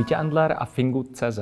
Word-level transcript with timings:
Vítě 0.00 0.16
Andler 0.16 0.54
a 0.58 0.64
Fingu.cz. 0.64 1.38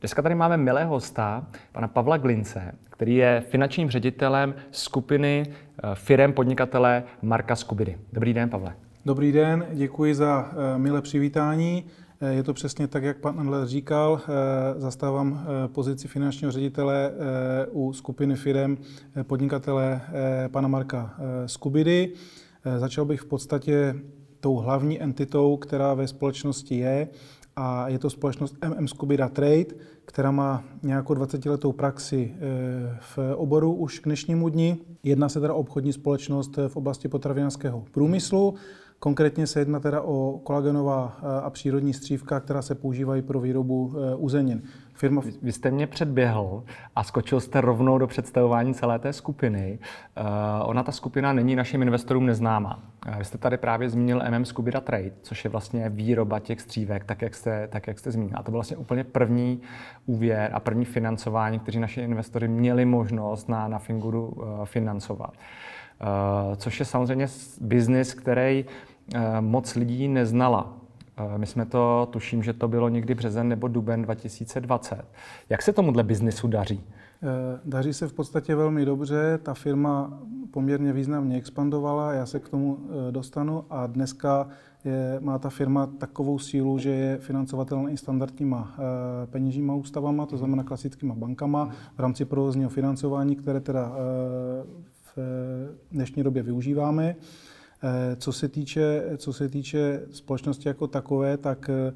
Dneska 0.00 0.22
tady 0.22 0.34
máme 0.34 0.56
milého 0.56 0.90
hosta, 0.90 1.46
pana 1.72 1.88
Pavla 1.88 2.16
Glince, 2.16 2.72
který 2.90 3.14
je 3.14 3.44
finančním 3.48 3.90
ředitelem 3.90 4.54
skupiny 4.70 5.42
eh, 5.48 5.90
firem 5.94 6.32
podnikatele 6.32 7.02
Marka 7.22 7.56
Skubidy. 7.56 7.98
Dobrý 8.12 8.34
den, 8.34 8.50
Pavle. 8.50 8.76
Dobrý 9.04 9.32
den, 9.32 9.66
děkuji 9.72 10.14
za 10.14 10.50
eh, 10.50 10.78
milé 10.78 11.02
přivítání. 11.02 11.84
Eh, 12.20 12.32
je 12.32 12.42
to 12.42 12.54
přesně 12.54 12.86
tak, 12.86 13.02
jak 13.02 13.16
pan 13.18 13.40
Andler 13.40 13.66
říkal. 13.66 14.20
Zastávám 14.76 15.46
pozici 15.66 16.08
finančního 16.08 16.52
ředitele 16.52 17.12
u 17.70 17.92
skupiny 17.92 18.36
firem 18.36 18.78
podnikatele 19.22 20.00
pana 20.48 20.68
Marka 20.68 21.14
Skubidy. 21.46 22.12
Začal 22.78 23.04
bych 23.04 23.20
v 23.20 23.26
podstatě 23.26 23.94
tou 24.40 24.56
hlavní 24.56 25.02
entitou, 25.02 25.56
která 25.56 25.94
ve 25.94 26.08
společnosti 26.08 26.78
je, 26.78 27.08
a 27.56 27.88
je 27.88 27.98
to 27.98 28.10
společnost 28.10 28.56
MM 28.68 28.88
Skubida 28.88 29.28
Trade, 29.28 29.64
která 30.04 30.30
má 30.30 30.64
nějakou 30.82 31.14
20-letou 31.14 31.72
praxi 31.72 32.34
eh, 32.34 32.98
v 33.00 33.18
oboru 33.36 33.74
už 33.74 33.98
k 33.98 34.04
dnešnímu 34.04 34.48
dni. 34.48 34.76
Jedná 35.02 35.28
se 35.28 35.40
teda 35.40 35.54
obchodní 35.54 35.92
společnost 35.92 36.58
v 36.68 36.76
oblasti 36.76 37.08
potravinářského 37.08 37.84
průmyslu. 37.90 38.54
Konkrétně 38.98 39.46
se 39.46 39.60
jedná 39.60 39.80
teda 39.80 40.02
o 40.02 40.40
kolagenová 40.44 41.16
eh, 41.18 41.40
a 41.42 41.50
přírodní 41.50 41.92
střívka, 41.92 42.40
která 42.40 42.62
se 42.62 42.74
používají 42.74 43.22
pro 43.22 43.40
výrobu 43.40 43.94
eh, 43.96 44.14
uzenin. 44.14 44.62
Firma... 44.96 45.22
Vy 45.42 45.52
jste 45.52 45.70
mě 45.70 45.86
předběhl 45.86 46.64
a 46.96 47.02
skočil 47.02 47.40
jste 47.40 47.60
rovnou 47.60 47.98
do 47.98 48.06
představování 48.06 48.74
celé 48.74 48.98
té 48.98 49.12
skupiny. 49.12 49.78
Uh, 50.20 50.70
ona, 50.70 50.82
ta 50.82 50.92
skupina, 50.92 51.32
není 51.32 51.56
našim 51.56 51.82
investorům 51.82 52.26
neznámá. 52.26 52.82
Vy 53.18 53.24
jste 53.24 53.38
tady 53.38 53.56
právě 53.56 53.88
zmínil 53.88 54.22
MM 54.30 54.44
Skubida 54.44 54.80
Trade, 54.80 55.10
což 55.22 55.44
je 55.44 55.50
vlastně 55.50 55.88
výroba 55.88 56.38
těch 56.38 56.60
střívek, 56.60 57.04
tak 57.04 57.22
jak 57.22 57.34
jste, 57.34 57.68
tak 57.68 57.86
jak 57.86 57.98
jste 57.98 58.10
zmínil. 58.10 58.34
A 58.38 58.42
to 58.42 58.50
byl 58.50 58.56
vlastně 58.56 58.76
úplně 58.76 59.04
první 59.04 59.60
úvěr 60.06 60.50
a 60.54 60.60
první 60.60 60.84
financování, 60.84 61.58
kteří 61.58 61.80
naši 61.80 62.00
investory 62.00 62.48
měli 62.48 62.84
možnost 62.84 63.48
na, 63.48 63.68
na 63.68 63.78
Finguru 63.78 64.34
financovat. 64.64 65.32
Uh, 66.00 66.56
což 66.56 66.80
je 66.80 66.86
samozřejmě 66.86 67.26
biznis, 67.60 68.14
který 68.14 68.64
uh, 68.64 69.20
moc 69.40 69.74
lidí 69.74 70.08
neznala. 70.08 70.72
My 71.36 71.46
jsme 71.46 71.66
to, 71.66 72.08
tuším, 72.10 72.42
že 72.42 72.52
to 72.52 72.68
bylo 72.68 72.88
někdy 72.88 73.14
březen 73.14 73.48
nebo 73.48 73.68
duben 73.68 74.02
2020. 74.02 75.04
Jak 75.48 75.62
se 75.62 75.72
tomuhle 75.72 76.02
biznisu 76.02 76.48
daří? 76.48 76.84
Eh, 77.22 77.60
daří 77.64 77.92
se 77.92 78.08
v 78.08 78.12
podstatě 78.12 78.54
velmi 78.54 78.84
dobře, 78.84 79.38
ta 79.42 79.54
firma 79.54 80.20
poměrně 80.50 80.92
významně 80.92 81.36
expandovala, 81.36 82.12
já 82.12 82.26
se 82.26 82.40
k 82.40 82.48
tomu 82.48 82.78
eh, 82.78 83.12
dostanu 83.12 83.64
a 83.70 83.86
dneska 83.86 84.48
je, 84.84 85.18
má 85.20 85.38
ta 85.38 85.50
firma 85.50 85.86
takovou 85.86 86.38
sílu, 86.38 86.78
že 86.78 86.90
je 86.90 87.18
financovatelná 87.18 87.90
i 87.90 87.96
standardníma 87.96 88.74
eh, 88.74 89.26
peněžníma 89.26 89.74
ústavama, 89.74 90.26
to 90.26 90.36
znamená 90.36 90.62
klasickýma 90.62 91.14
bankama 91.14 91.70
v 91.96 92.00
rámci 92.00 92.24
provozního 92.24 92.70
financování, 92.70 93.36
které 93.36 93.60
teda 93.60 93.92
v 95.16 95.92
dnešní 95.92 96.22
době 96.22 96.42
využíváme. 96.42 97.16
Eh, 97.82 98.16
co 98.16 98.32
se 98.32 98.48
týče, 98.48 99.04
co 99.16 99.32
se 99.32 99.48
týče 99.48 100.02
společnosti 100.10 100.68
jako 100.68 100.86
takové, 100.86 101.36
tak 101.36 101.70
eh, 101.70 101.92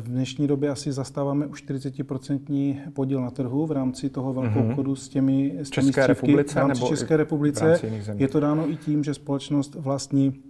v 0.00 0.08
dnešní 0.08 0.46
době 0.46 0.70
asi 0.70 0.92
zastáváme 0.92 1.46
už 1.46 1.64
40% 1.64 2.92
podíl 2.92 3.20
na 3.20 3.30
trhu 3.30 3.66
v 3.66 3.72
rámci 3.72 4.10
toho 4.10 4.32
velkého 4.32 4.62
mm-hmm. 4.62 4.70
obchodu 4.70 4.96
s 4.96 5.08
těmi, 5.08 5.58
s 5.62 5.70
těmi 5.70 5.86
České 5.86 6.06
republice, 6.06 6.54
v 6.54 6.56
rámci 6.56 6.80
nebo 6.80 6.88
České 6.88 7.16
republice. 7.16 7.78
V 7.80 7.82
rámci 7.82 8.12
Je 8.16 8.28
to 8.28 8.40
dáno 8.40 8.70
i 8.70 8.76
tím, 8.76 9.04
že 9.04 9.14
společnost 9.14 9.74
vlastní 9.74 10.42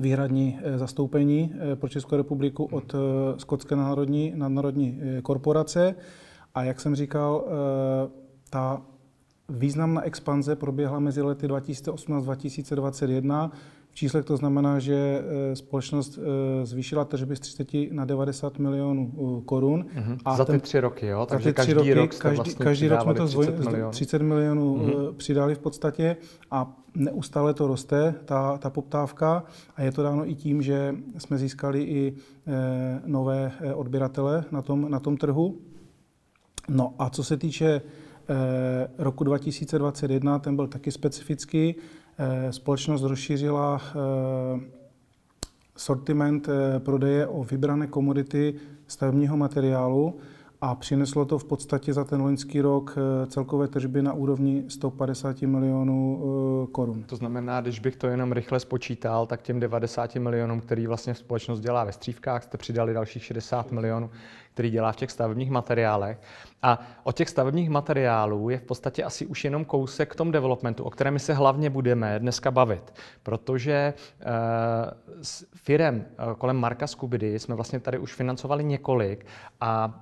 výhradní 0.00 0.58
eh, 0.62 0.78
zastoupení 0.78 1.52
pro 1.74 1.88
Českou 1.88 2.16
republiku 2.16 2.64
od 2.64 2.94
Skotské 3.36 3.76
národní 3.76 4.32
nadnárodní 4.36 5.00
korporace. 5.22 5.94
A 6.54 6.64
jak 6.64 6.80
jsem 6.80 6.94
říkal, 6.94 7.44
ta 8.50 8.82
významná 9.48 10.02
expanze 10.02 10.56
proběhla 10.56 10.98
mezi 10.98 11.22
lety 11.22 11.46
2018-2021 11.46 13.50
číslech 13.96 14.24
to 14.24 14.36
znamená, 14.36 14.78
že 14.78 14.94
eh, 14.94 15.56
společnost 15.56 16.18
eh, 16.18 16.66
zvýšila 16.66 17.04
tržby 17.04 17.36
z 17.36 17.40
30 17.40 17.68
na 17.90 18.04
90 18.04 18.58
milionů 18.58 19.12
eh, 19.12 19.42
korun. 19.44 19.84
Mm-hmm. 19.84 20.18
A 20.24 20.36
za 20.36 20.44
ty 20.44 20.52
ten, 20.52 20.60
tři 20.60 20.80
roky, 20.80 21.06
jo? 21.06 21.26
Takže 21.26 21.52
každý 21.52 21.72
roky, 21.72 21.94
rok 21.94 22.14
každý, 22.14 22.36
vlastně 22.36 22.64
každý 22.64 22.88
rok 22.88 23.02
jsme 23.02 23.14
to 23.14 23.26
30 23.26 23.58
milionů. 23.58 23.90
30 23.90 24.22
milionů 24.22 24.76
mm-hmm. 24.76 25.12
přidali 25.12 25.54
v 25.54 25.58
podstatě 25.58 26.16
a 26.50 26.76
neustále 26.94 27.54
to 27.54 27.66
roste, 27.66 28.14
ta, 28.24 28.58
ta 28.58 28.70
poptávka 28.70 29.44
a 29.76 29.82
je 29.82 29.92
to 29.92 30.02
dáno 30.02 30.30
i 30.30 30.34
tím, 30.34 30.62
že 30.62 30.94
jsme 31.18 31.38
získali 31.38 31.82
i 31.82 32.14
nové 33.06 33.52
odběratele 33.74 34.44
na 34.50 34.62
tom, 34.62 34.90
na 34.90 35.00
tom 35.00 35.16
trhu. 35.16 35.58
No 36.68 36.94
a 36.98 37.10
co 37.10 37.24
se 37.24 37.36
týče 37.36 37.80
roku 38.98 39.24
2021, 39.24 40.38
ten 40.38 40.56
byl 40.56 40.66
taky 40.66 40.90
specifický. 40.92 41.74
Eh, 42.18 42.52
společnost 42.52 43.02
rozšířila 43.02 43.80
eh, 43.80 44.60
sortiment 45.76 46.48
eh, 46.48 46.80
prodeje 46.80 47.26
o 47.26 47.44
vybrané 47.44 47.86
komodity 47.86 48.54
stavebního 48.86 49.36
materiálu 49.36 50.18
a 50.60 50.74
přineslo 50.74 51.24
to 51.24 51.38
v 51.38 51.44
podstatě 51.44 51.92
za 51.92 52.04
ten 52.04 52.20
loňský 52.20 52.60
rok 52.60 52.96
celkové 53.26 53.68
tržby 53.68 54.02
na 54.02 54.12
úrovni 54.12 54.64
150 54.68 55.42
milionů 55.42 56.68
korun. 56.72 57.02
To 57.02 57.16
znamená, 57.16 57.60
když 57.60 57.80
bych 57.80 57.96
to 57.96 58.06
jenom 58.06 58.32
rychle 58.32 58.60
spočítal, 58.60 59.26
tak 59.26 59.42
těm 59.42 59.60
90 59.60 60.14
milionům, 60.14 60.60
který 60.60 60.86
vlastně 60.86 61.14
společnost 61.14 61.60
dělá 61.60 61.84
ve 61.84 61.92
střívkách, 61.92 62.42
jste 62.42 62.58
přidali 62.58 62.94
dalších 62.94 63.24
60 63.24 63.72
milionů, 63.72 64.10
který 64.56 64.70
dělá 64.70 64.92
v 64.92 64.96
těch 64.96 65.10
stavebních 65.10 65.50
materiálech. 65.50 66.20
A 66.62 66.78
o 67.04 67.12
těch 67.12 67.28
stavebních 67.28 67.70
materiálů 67.70 68.50
je 68.50 68.58
v 68.58 68.62
podstatě 68.62 69.04
asi 69.04 69.26
už 69.26 69.44
jenom 69.44 69.64
kousek 69.64 70.12
k 70.12 70.14
tomu 70.14 70.30
developmentu, 70.30 70.84
o 70.84 70.90
kterém 70.90 71.14
my 71.14 71.20
se 71.20 71.34
hlavně 71.34 71.70
budeme 71.70 72.18
dneska 72.18 72.50
bavit. 72.50 72.94
Protože 73.22 73.94
uh, 73.94 74.26
s 75.22 75.46
firem 75.54 76.04
uh, 76.28 76.34
kolem 76.34 76.56
Marka 76.56 76.86
Skubidy 76.86 77.38
jsme 77.38 77.54
vlastně 77.54 77.80
tady 77.80 77.98
už 77.98 78.14
financovali 78.14 78.64
několik 78.64 79.26
a 79.60 80.00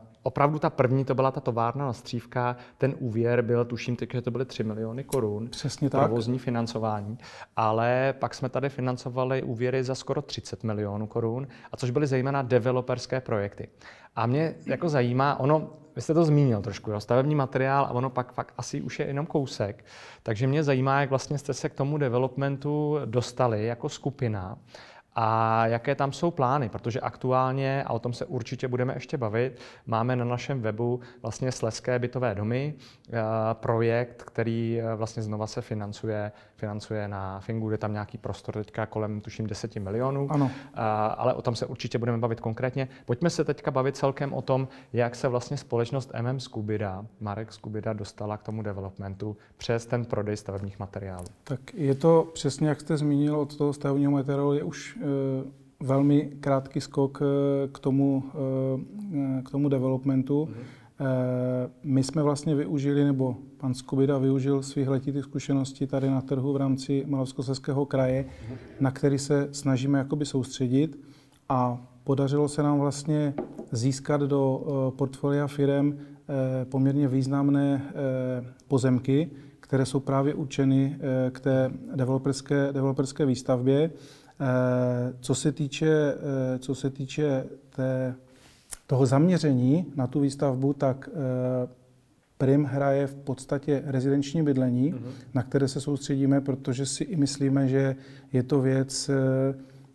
uh, 0.00 0.13
opravdu 0.24 0.58
ta 0.58 0.70
první, 0.70 1.04
to 1.04 1.14
byla 1.14 1.30
ta 1.30 1.40
továrna 1.40 1.86
na 1.86 1.92
střívka, 1.92 2.56
ten 2.78 2.94
úvěr 2.98 3.42
byl, 3.42 3.64
tuším 3.64 3.96
teď, 3.96 4.12
že 4.12 4.22
to 4.22 4.30
byly 4.30 4.44
3 4.44 4.64
miliony 4.64 5.04
korun. 5.04 5.48
Přesně 5.48 5.90
tak. 5.90 6.00
Provozní 6.00 6.38
financování. 6.38 7.18
Ale 7.56 8.14
pak 8.18 8.34
jsme 8.34 8.48
tady 8.48 8.68
financovali 8.68 9.42
úvěry 9.42 9.84
za 9.84 9.94
skoro 9.94 10.22
30 10.22 10.64
milionů 10.64 11.06
korun, 11.06 11.46
a 11.72 11.76
což 11.76 11.90
byly 11.90 12.06
zejména 12.06 12.42
developerské 12.42 13.20
projekty. 13.20 13.68
A 14.16 14.26
mě 14.26 14.54
jako 14.66 14.88
zajímá, 14.88 15.40
ono, 15.40 15.70
vy 15.96 16.02
jste 16.02 16.14
to 16.14 16.24
zmínil 16.24 16.62
trošku, 16.62 16.90
jo, 16.90 17.00
stavební 17.00 17.34
materiál 17.34 17.84
a 17.84 17.90
ono 17.90 18.10
pak 18.10 18.32
fakt 18.32 18.54
asi 18.58 18.82
už 18.82 18.98
je 18.98 19.06
jenom 19.06 19.26
kousek. 19.26 19.84
Takže 20.22 20.46
mě 20.46 20.64
zajímá, 20.64 21.00
jak 21.00 21.10
vlastně 21.10 21.38
jste 21.38 21.54
se 21.54 21.68
k 21.68 21.74
tomu 21.74 21.98
developmentu 21.98 22.98
dostali 23.04 23.66
jako 23.66 23.88
skupina 23.88 24.58
a 25.16 25.66
jaké 25.66 25.94
tam 25.94 26.12
jsou 26.12 26.30
plány, 26.30 26.68
protože 26.68 27.00
aktuálně, 27.00 27.84
a 27.84 27.92
o 27.92 27.98
tom 27.98 28.12
se 28.12 28.24
určitě 28.24 28.68
budeme 28.68 28.94
ještě 28.94 29.16
bavit, 29.16 29.60
máme 29.86 30.16
na 30.16 30.24
našem 30.24 30.60
webu 30.60 31.00
vlastně 31.22 31.52
Sleské 31.52 31.98
bytové 31.98 32.34
domy, 32.34 32.74
eh, 33.08 33.12
projekt, 33.52 34.22
který 34.22 34.80
eh, 34.80 34.94
vlastně 34.94 35.22
znova 35.22 35.46
se 35.46 35.60
financuje, 35.60 36.32
financuje 36.56 37.08
na 37.08 37.40
Fingu, 37.40 37.70
je 37.70 37.78
tam 37.78 37.92
nějaký 37.92 38.18
prostor 38.18 38.54
teďka 38.54 38.86
kolem 38.86 39.20
tuším 39.20 39.46
10 39.46 39.80
milionů, 39.80 40.28
ano. 40.30 40.50
Eh, 40.54 40.80
ale 41.16 41.34
o 41.34 41.42
tom 41.42 41.56
se 41.56 41.66
určitě 41.66 41.98
budeme 41.98 42.18
bavit 42.18 42.40
konkrétně. 42.40 42.88
Pojďme 43.04 43.30
se 43.30 43.44
teďka 43.44 43.70
bavit 43.70 43.96
celkem 43.96 44.32
o 44.32 44.42
tom, 44.42 44.68
jak 44.92 45.14
se 45.14 45.28
vlastně 45.28 45.56
společnost 45.56 46.10
MM 46.22 46.40
Skubida, 46.40 47.06
Marek 47.20 47.52
Skubida 47.52 47.92
dostala 47.92 48.36
k 48.36 48.42
tomu 48.42 48.62
developmentu 48.62 49.36
přes 49.56 49.86
ten 49.86 50.04
prodej 50.04 50.36
stavebních 50.36 50.78
materiálů. 50.78 51.24
Tak 51.44 51.74
je 51.74 51.94
to 51.94 52.30
přesně, 52.32 52.68
jak 52.68 52.80
jste 52.80 52.96
zmínil, 52.96 53.40
od 53.40 53.56
toho 53.56 53.72
stavebního 53.72 54.12
materiálu 54.12 54.54
je 54.54 54.62
už 54.62 54.98
velmi 55.84 56.30
krátký 56.40 56.80
skok 56.80 57.22
eh, 57.22 57.68
k 57.68 57.78
tomu, 57.78 58.24
eh, 59.38 59.42
k 59.42 59.50
tomu 59.50 59.68
developmentu. 59.68 60.48
Mm-hmm. 60.50 60.84
My 61.82 62.02
jsme 62.02 62.22
vlastně 62.22 62.54
využili, 62.54 63.04
nebo 63.04 63.36
pan 63.56 63.74
Skubida 63.74 64.18
využil 64.18 64.62
svých 64.62 64.88
letitých 64.88 65.24
zkušeností 65.24 65.86
tady 65.86 66.10
na 66.10 66.20
trhu 66.20 66.52
v 66.52 66.56
rámci 66.56 67.04
Moravskoslezského 67.06 67.86
kraje, 67.86 68.22
mm-hmm. 68.24 68.56
na 68.80 68.90
který 68.90 69.18
se 69.18 69.48
snažíme 69.52 69.98
jakoby 69.98 70.26
soustředit 70.26 71.00
a 71.48 71.86
podařilo 72.04 72.48
se 72.48 72.62
nám 72.62 72.78
vlastně 72.78 73.34
získat 73.72 74.20
do 74.20 74.62
portfolia 74.96 75.46
firm 75.46 75.98
poměrně 76.64 77.08
významné 77.08 77.82
pozemky, 78.68 79.30
které 79.60 79.86
jsou 79.86 80.00
právě 80.00 80.34
určeny 80.34 80.98
k 81.30 81.40
té 81.40 81.70
developerské, 81.94 82.72
developerské 82.72 83.26
výstavbě. 83.26 83.90
Eh, 84.40 85.14
co 85.20 85.34
se 85.34 85.52
týče, 85.52 86.14
eh, 86.14 86.58
co 86.58 86.74
se 86.74 86.90
týče 86.90 87.44
té, 87.76 88.14
toho 88.86 89.06
zaměření 89.06 89.86
na 89.96 90.06
tu 90.06 90.20
výstavbu, 90.20 90.72
tak 90.72 91.08
eh, 91.12 91.68
Prim 92.38 92.64
hraje 92.64 93.06
v 93.06 93.14
podstatě 93.14 93.82
rezidenční 93.86 94.42
bydlení, 94.42 94.94
mm-hmm. 94.94 95.12
na 95.34 95.42
které 95.42 95.68
se 95.68 95.80
soustředíme, 95.80 96.40
protože 96.40 96.86
si 96.86 97.04
i 97.04 97.16
myslíme, 97.16 97.68
že 97.68 97.96
je 98.32 98.42
to 98.42 98.60
věc, 98.60 99.10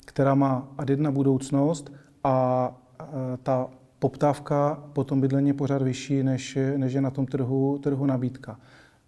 která 0.06 0.36
má 0.36 0.68
ad 0.78 0.90
jedna 0.90 1.12
budoucnost 1.12 1.92
a 2.24 2.72
ta 3.44 3.70
poptávka 4.00 4.84
po 4.94 5.04
tom 5.04 5.22
bydlení 5.22 5.48
je 5.48 5.54
pořád 5.54 5.82
vyšší, 5.82 6.24
než, 6.24 6.58
než 6.78 6.94
je 6.94 7.02
na 7.02 7.12
tom 7.12 7.26
trhu, 7.26 7.78
trhu 7.78 8.06
nabídka. 8.06 8.60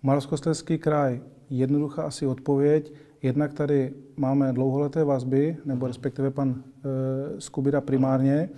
Moravskoslezský 0.04 0.78
kraj, 0.78 1.22
jednoduchá 1.50 2.04
asi 2.04 2.26
odpověď. 2.26 2.94
Jednak 3.24 3.54
tady 3.54 3.94
máme 4.18 4.54
dlouholeté 4.54 5.04
vazby, 5.04 5.58
nebo 5.66 5.88
respektive 5.88 6.32
pan 6.32 6.56
e, 6.56 7.42
Skubida 7.42 7.82
primárně. 7.82 8.50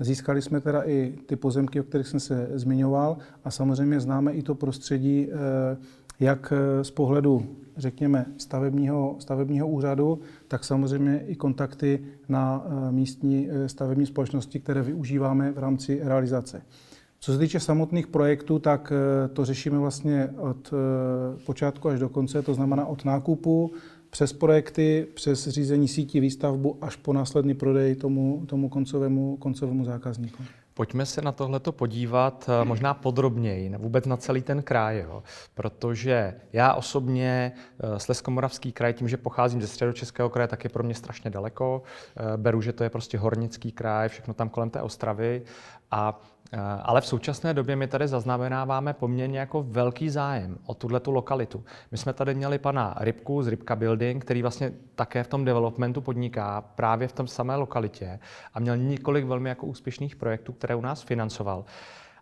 Získali 0.00 0.42
jsme 0.42 0.60
teda 0.60 0.82
i 0.82 1.14
ty 1.26 1.36
pozemky, 1.36 1.80
o 1.80 1.82
kterých 1.82 2.06
jsem 2.06 2.20
se 2.20 2.48
zmiňoval 2.54 3.16
a 3.44 3.50
samozřejmě 3.50 4.00
známe 4.00 4.32
i 4.32 4.42
to 4.42 4.54
prostředí, 4.54 5.28
e, 5.30 5.36
jak 6.20 6.52
z 6.82 6.90
pohledu, 6.90 7.46
řekněme, 7.76 8.26
stavebního, 8.38 9.16
stavebního 9.18 9.68
úřadu, 9.68 10.20
tak 10.48 10.64
samozřejmě 10.64 11.24
i 11.26 11.36
kontakty 11.36 12.04
na 12.28 12.66
místní 12.90 13.48
stavební 13.66 14.06
společnosti, 14.06 14.60
které 14.60 14.82
využíváme 14.82 15.52
v 15.52 15.58
rámci 15.58 16.00
realizace. 16.02 16.62
Co 17.20 17.32
se 17.32 17.38
týče 17.38 17.60
samotných 17.60 18.06
projektů, 18.06 18.58
tak 18.58 18.92
eh, 18.92 19.28
to 19.28 19.44
řešíme 19.44 19.78
vlastně 19.78 20.30
od 20.38 20.72
eh, 20.72 21.44
počátku 21.46 21.88
až 21.88 21.98
do 21.98 22.08
konce, 22.08 22.42
to 22.42 22.54
znamená 22.54 22.86
od 22.86 23.04
nákupu 23.04 23.72
přes 24.10 24.32
projekty, 24.32 25.06
přes 25.14 25.48
řízení 25.48 25.88
sítí, 25.88 26.20
výstavbu 26.20 26.78
až 26.80 26.96
po 26.96 27.12
následný 27.12 27.54
prodej 27.54 27.94
tomu, 27.94 28.42
tomu 28.46 28.68
koncovému, 28.68 29.36
koncovému 29.36 29.84
zákazníku. 29.84 30.42
Pojďme 30.74 31.06
se 31.06 31.22
na 31.22 31.32
tohleto 31.32 31.72
podívat 31.72 32.50
eh, 32.62 32.64
možná 32.64 32.94
podrobněji, 32.94 33.72
vůbec 33.78 34.06
na 34.06 34.16
celý 34.16 34.42
ten 34.42 34.62
kraj, 34.62 34.98
jo. 34.98 35.22
protože 35.54 36.34
já 36.52 36.74
osobně 36.74 37.52
Slezkomoravský 37.96 38.72
kraj, 38.72 38.92
tím, 38.92 39.08
že 39.08 39.16
pocházím 39.16 39.60
ze 39.60 39.66
středočeského 39.66 40.30
kraje, 40.30 40.48
tak 40.48 40.64
je 40.64 40.70
pro 40.70 40.84
mě 40.84 40.94
strašně 40.94 41.30
daleko. 41.30 41.82
Beru, 42.36 42.60
že 42.60 42.72
to 42.72 42.84
je 42.84 42.90
prostě 42.90 43.18
hornický 43.18 43.72
kraj, 43.72 44.08
všechno 44.08 44.34
tam 44.34 44.48
kolem 44.48 44.70
té 44.70 44.82
Ostravy 44.82 45.42
a 45.90 46.20
Eh, 46.37 46.37
ale 46.82 47.00
v 47.00 47.06
současné 47.06 47.54
době 47.54 47.76
my 47.76 47.86
tady 47.86 48.08
zaznamenáváme 48.08 48.92
poměrně 48.92 49.38
jako 49.38 49.62
velký 49.62 50.10
zájem 50.10 50.58
o 50.66 50.74
tuhle 50.74 51.00
tu 51.00 51.10
lokalitu. 51.10 51.64
My 51.90 51.98
jsme 51.98 52.12
tady 52.12 52.34
měli 52.34 52.58
pana 52.58 52.94
Rybku 53.00 53.42
z 53.42 53.48
Rybka 53.48 53.76
Building, 53.76 54.24
který 54.24 54.42
vlastně 54.42 54.72
také 54.94 55.22
v 55.24 55.28
tom 55.28 55.44
developmentu 55.44 56.00
podniká 56.00 56.60
právě 56.60 57.08
v 57.08 57.12
tom 57.12 57.26
samé 57.26 57.56
lokalitě 57.56 58.18
a 58.54 58.60
měl 58.60 58.76
několik 58.76 59.24
velmi 59.24 59.48
jako 59.48 59.66
úspěšných 59.66 60.16
projektů, 60.16 60.52
které 60.52 60.74
u 60.74 60.80
nás 60.80 61.02
financoval. 61.02 61.64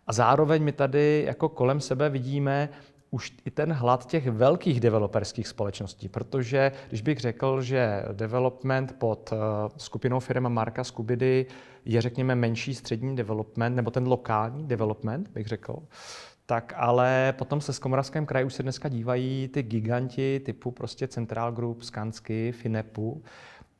A 0.07 0.13
zároveň 0.13 0.63
my 0.63 0.71
tady 0.71 1.23
jako 1.27 1.49
kolem 1.49 1.81
sebe 1.81 2.09
vidíme 2.09 2.69
už 3.17 3.33
i 3.45 3.51
ten 3.51 3.73
hlad 3.73 4.05
těch 4.05 4.29
velkých 4.29 4.79
developerských 4.79 5.47
společností, 5.47 6.09
protože 6.09 6.71
když 6.89 7.01
bych 7.01 7.19
řekl, 7.19 7.61
že 7.61 8.05
development 8.13 8.95
pod 8.99 9.33
eh, 9.33 9.37
skupinou 9.77 10.19
firma 10.19 10.49
Marka 10.49 10.83
Skubidy 10.83 11.45
je, 11.85 12.01
řekněme, 12.01 12.35
menší 12.35 12.75
střední 12.75 13.15
development, 13.15 13.75
nebo 13.75 13.91
ten 13.91 14.07
lokální 14.07 14.67
development, 14.67 15.29
bych 15.29 15.47
řekl, 15.47 15.75
tak 16.45 16.73
ale 16.75 17.33
potom 17.37 17.61
se 17.61 17.73
Skomoravském 17.73 18.25
kraji 18.25 18.45
už 18.45 18.53
se 18.53 18.63
dneska 18.63 18.89
dívají 18.89 19.47
ty 19.47 19.63
giganti 19.63 20.41
typu 20.45 20.71
prostě 20.71 21.07
Central 21.07 21.51
Group, 21.51 21.81
Skansky, 21.81 22.51
Finepu, 22.51 23.23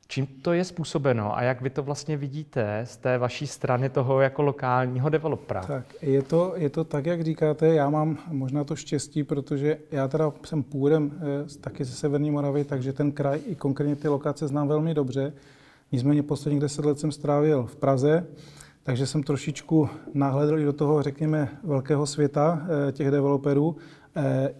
Čím 0.10 0.28
to 0.28 0.54
je 0.54 0.64
způsobeno 0.64 1.38
a 1.38 1.42
jak 1.42 1.62
vy 1.62 1.70
to 1.70 1.84
vlastně 1.84 2.18
vidíte 2.18 2.82
z 2.84 2.98
té 2.98 3.18
vaší 3.18 3.48
strany 3.48 3.90
toho 3.90 4.22
jako 4.22 4.42
lokálního 4.42 5.10
developera? 5.10 5.62
Tak, 5.62 5.86
je 6.02 6.22
to, 6.22 6.54
je 6.56 6.70
to 6.70 6.84
tak, 6.84 7.06
jak 7.06 7.24
říkáte, 7.24 7.68
já 7.68 7.90
mám 7.90 8.18
možná 8.28 8.64
to 8.64 8.76
štěstí, 8.76 9.24
protože 9.24 9.78
já 9.92 10.08
teda 10.08 10.32
jsem 10.46 10.64
původem 10.64 11.12
eh, 11.16 11.60
taky 11.62 11.84
ze 11.84 11.92
Severní 11.92 12.32
Moravy, 12.32 12.64
takže 12.64 12.94
ten 12.94 13.12
kraj 13.12 13.40
i 13.48 13.56
konkrétně 13.56 13.96
ty 13.96 14.08
lokace 14.08 14.48
znám 14.48 14.68
velmi 14.68 14.94
dobře. 14.94 15.34
Nicméně 15.92 16.24
posledních 16.24 16.62
deset 16.62 16.86
let 16.86 17.00
jsem 17.00 17.12
strávil 17.12 17.64
v 17.64 17.76
Praze, 17.76 18.28
takže 18.84 19.08
jsem 19.08 19.24
trošičku 19.24 19.90
nahledl 20.14 20.60
i 20.60 20.66
do 20.66 20.74
toho, 20.74 21.04
řekněme, 21.04 21.50
velkého 21.64 22.06
světa 22.06 22.62
eh, 22.88 22.92
těch 22.92 23.12
developerů 23.12 23.76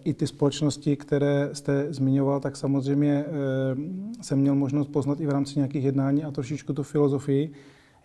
I 0.04 0.14
ty 0.14 0.26
společnosti, 0.26 0.96
které 0.96 1.50
jste 1.52 1.92
zmiňoval, 1.92 2.40
tak 2.40 2.56
samozřejmě 2.56 3.24
eh, 3.26 4.22
jsem 4.22 4.38
měl 4.38 4.54
možnost 4.54 4.88
poznat 4.88 5.20
i 5.20 5.26
v 5.26 5.30
rámci 5.30 5.52
nějakých 5.56 5.84
jednání 5.84 6.24
a 6.24 6.30
trošičku 6.30 6.72
tu 6.72 6.82
filozofii. 6.82 7.52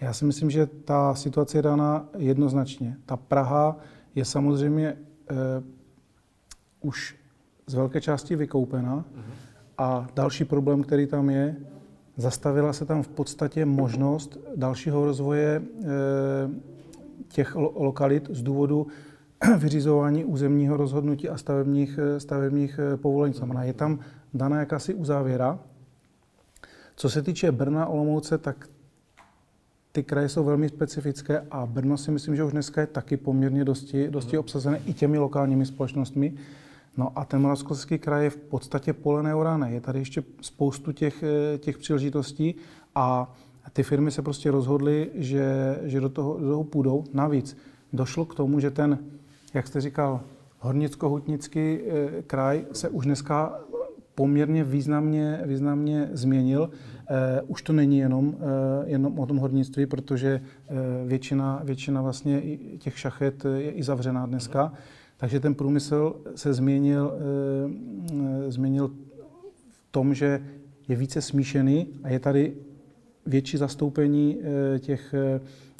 Já 0.01 0.13
si 0.13 0.25
myslím, 0.25 0.49
že 0.49 0.65
ta 0.65 1.15
situace 1.15 1.57
je 1.57 1.61
dána 1.61 2.09
jednoznačně. 2.17 2.97
Ta 3.05 3.17
Praha 3.17 3.77
je 4.15 4.25
samozřejmě 4.25 4.93
uh, 4.93 5.37
už 6.81 7.15
z 7.67 7.73
velké 7.73 8.01
části 8.01 8.35
vykoupena 8.35 9.05
a 9.77 10.07
další 10.15 10.45
problém, 10.45 10.83
který 10.83 11.07
tam 11.07 11.29
je, 11.29 11.55
zastavila 12.17 12.73
se 12.73 12.85
tam 12.85 13.03
v 13.03 13.07
podstatě 13.07 13.65
možnost 13.65 14.37
dalšího 14.55 15.05
rozvoje 15.05 15.61
těch 17.27 17.55
lokalit 17.55 18.29
z 18.31 18.43
důvodu 18.43 18.87
vyřizování 19.57 20.25
územního 20.25 20.77
rozhodnutí 20.77 21.29
a 21.29 21.37
stavebních, 21.37 21.99
eh, 22.01 22.19
stavebních 22.19 22.79
eh, 22.79 22.97
povolení. 22.97 23.33
Znamená, 23.33 23.63
je 23.63 23.73
tam 23.73 23.99
daná 24.33 24.59
jakási 24.59 24.93
uzávěra. 24.93 25.59
Co 26.95 27.09
se 27.09 27.21
týče 27.21 27.51
Brna, 27.51 27.87
Olomouce, 27.87 28.37
tak 28.37 28.69
ty 29.91 30.03
kraje 30.03 30.29
jsou 30.29 30.43
velmi 30.43 30.69
specifické 30.69 31.45
a 31.51 31.65
Brno 31.65 31.97
si 31.97 32.11
myslím, 32.11 32.35
že 32.35 32.43
už 32.43 32.51
dneska 32.51 32.81
je 32.81 32.87
taky 32.87 33.17
poměrně 33.17 33.65
dosti, 33.65 34.07
dosti 34.09 34.37
obsazené 34.37 34.81
i 34.85 34.93
těmi 34.93 35.17
lokálními 35.17 35.65
společnostmi. 35.65 36.33
No 36.97 37.11
a 37.15 37.25
ten 37.25 37.41
Moravskoslezský 37.41 37.97
kraj 37.97 38.23
je 38.23 38.29
v 38.29 38.37
podstatě 38.37 38.93
pole 38.93 39.23
neorané. 39.23 39.71
Je 39.71 39.81
tady 39.81 39.99
ještě 39.99 40.23
spoustu 40.41 40.91
těch, 40.91 41.23
eh, 41.23 41.57
těch 41.57 41.77
příležitostí 41.77 42.55
a 42.95 43.35
ty 43.73 43.83
firmy 43.83 44.11
se 44.11 44.21
prostě 44.21 44.51
rozhodly, 44.51 45.09
že, 45.15 45.79
že 45.83 45.99
do, 45.99 46.09
toho, 46.09 46.39
do 46.39 46.49
toho 46.49 46.63
půjdou. 46.63 47.03
Navíc 47.13 47.57
došlo 47.93 48.25
k 48.25 48.35
tomu, 48.35 48.59
že 48.59 48.71
ten 48.71 48.99
jak 49.53 49.67
jste 49.67 49.81
říkal, 49.81 50.21
Hornicko-Hutnický 50.61 51.79
eh, 51.79 52.21
kraj 52.21 52.65
se 52.71 52.89
už 52.89 53.05
dneska 53.05 53.59
poměrně 54.15 54.63
významně, 54.63 55.41
významně 55.45 56.09
změnil. 56.11 56.69
Eh, 57.09 57.41
už 57.41 57.61
to 57.61 57.73
není 57.73 57.97
jenom, 57.97 58.35
eh, 58.39 58.89
jenom 58.89 59.19
o 59.19 59.25
tom 59.25 59.37
hornictví, 59.37 59.85
protože 59.85 60.41
většina, 61.05 61.61
většina 61.63 62.01
vlastně 62.01 62.41
těch 62.77 62.99
šachet 62.99 63.45
je 63.57 63.71
i 63.71 63.83
zavřená 63.83 64.25
dneska. 64.25 64.73
Takže 65.17 65.39
ten 65.39 65.55
průmysl 65.55 66.15
se 66.35 66.53
změnil, 66.53 67.13
změnil 68.47 68.87
v 68.87 69.91
tom, 69.91 70.13
že 70.13 70.43
je 70.87 70.95
více 70.95 71.21
smíšený 71.21 71.87
a 72.03 72.09
je 72.09 72.19
tady 72.19 72.53
větší 73.25 73.57
zastoupení 73.57 74.37
těch 74.79 75.15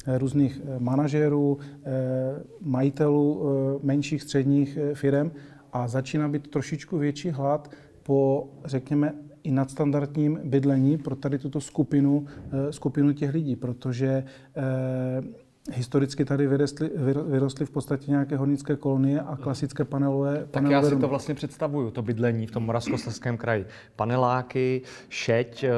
různých 0.06 0.60
eh, 0.64 0.78
manažerů, 0.78 1.58
eh, 1.60 2.42
majitelů 2.60 3.42
menších 3.82 4.22
středních 4.22 4.78
firm 4.94 5.30
a 5.72 5.88
začíná 5.88 6.28
být 6.28 6.48
trošičku 6.50 6.98
větší 6.98 7.30
hlad 7.30 7.70
po, 8.02 8.48
řekněme, 8.64 9.14
i 9.42 9.50
nadstandardním 9.50 10.40
bydlení 10.44 10.98
pro 10.98 11.16
tady 11.16 11.38
tuto 11.38 11.60
skupinu, 11.60 12.26
skupinu 12.70 13.12
těch 13.12 13.34
lidí, 13.34 13.56
protože 13.56 14.24
Historicky 15.72 16.24
tady 16.24 16.46
vyrostly, 16.46 16.90
vyrostly 17.26 17.66
v 17.66 17.70
podstatě 17.70 18.10
nějaké 18.10 18.36
hornické 18.36 18.76
kolonie 18.76 19.20
a 19.20 19.36
klasické 19.36 19.84
panelové, 19.84 20.38
tak 20.38 20.50
panelové 20.50 20.74
já 20.74 20.90
si 20.90 21.00
to 21.00 21.08
vlastně 21.08 21.34
představuju, 21.34 21.90
to 21.90 22.02
bydlení 22.02 22.46
v 22.46 22.50
tom 22.50 22.62
Moravskoslezském 22.62 23.36
kraji. 23.36 23.66
Paneláky, 23.96 24.82
šeť 25.08 25.64
eh, 25.64 25.70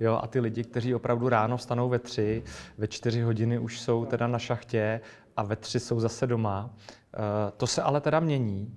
jo, 0.00 0.18
a 0.22 0.26
ty 0.26 0.40
lidi, 0.40 0.64
kteří 0.64 0.94
opravdu 0.94 1.28
ráno 1.28 1.56
vstanou 1.56 1.88
ve 1.88 1.98
tři, 1.98 2.42
ve 2.78 2.88
čtyři 2.88 3.22
hodiny 3.22 3.58
už 3.58 3.80
jsou 3.80 4.04
teda 4.04 4.26
na 4.26 4.38
šachtě 4.38 5.00
a 5.36 5.42
ve 5.42 5.56
tři 5.56 5.80
jsou 5.80 6.00
zase 6.00 6.26
doma. 6.26 6.70
Eh, 7.14 7.18
to 7.56 7.66
se 7.66 7.82
ale 7.82 8.00
teda 8.00 8.20
mění 8.20 8.74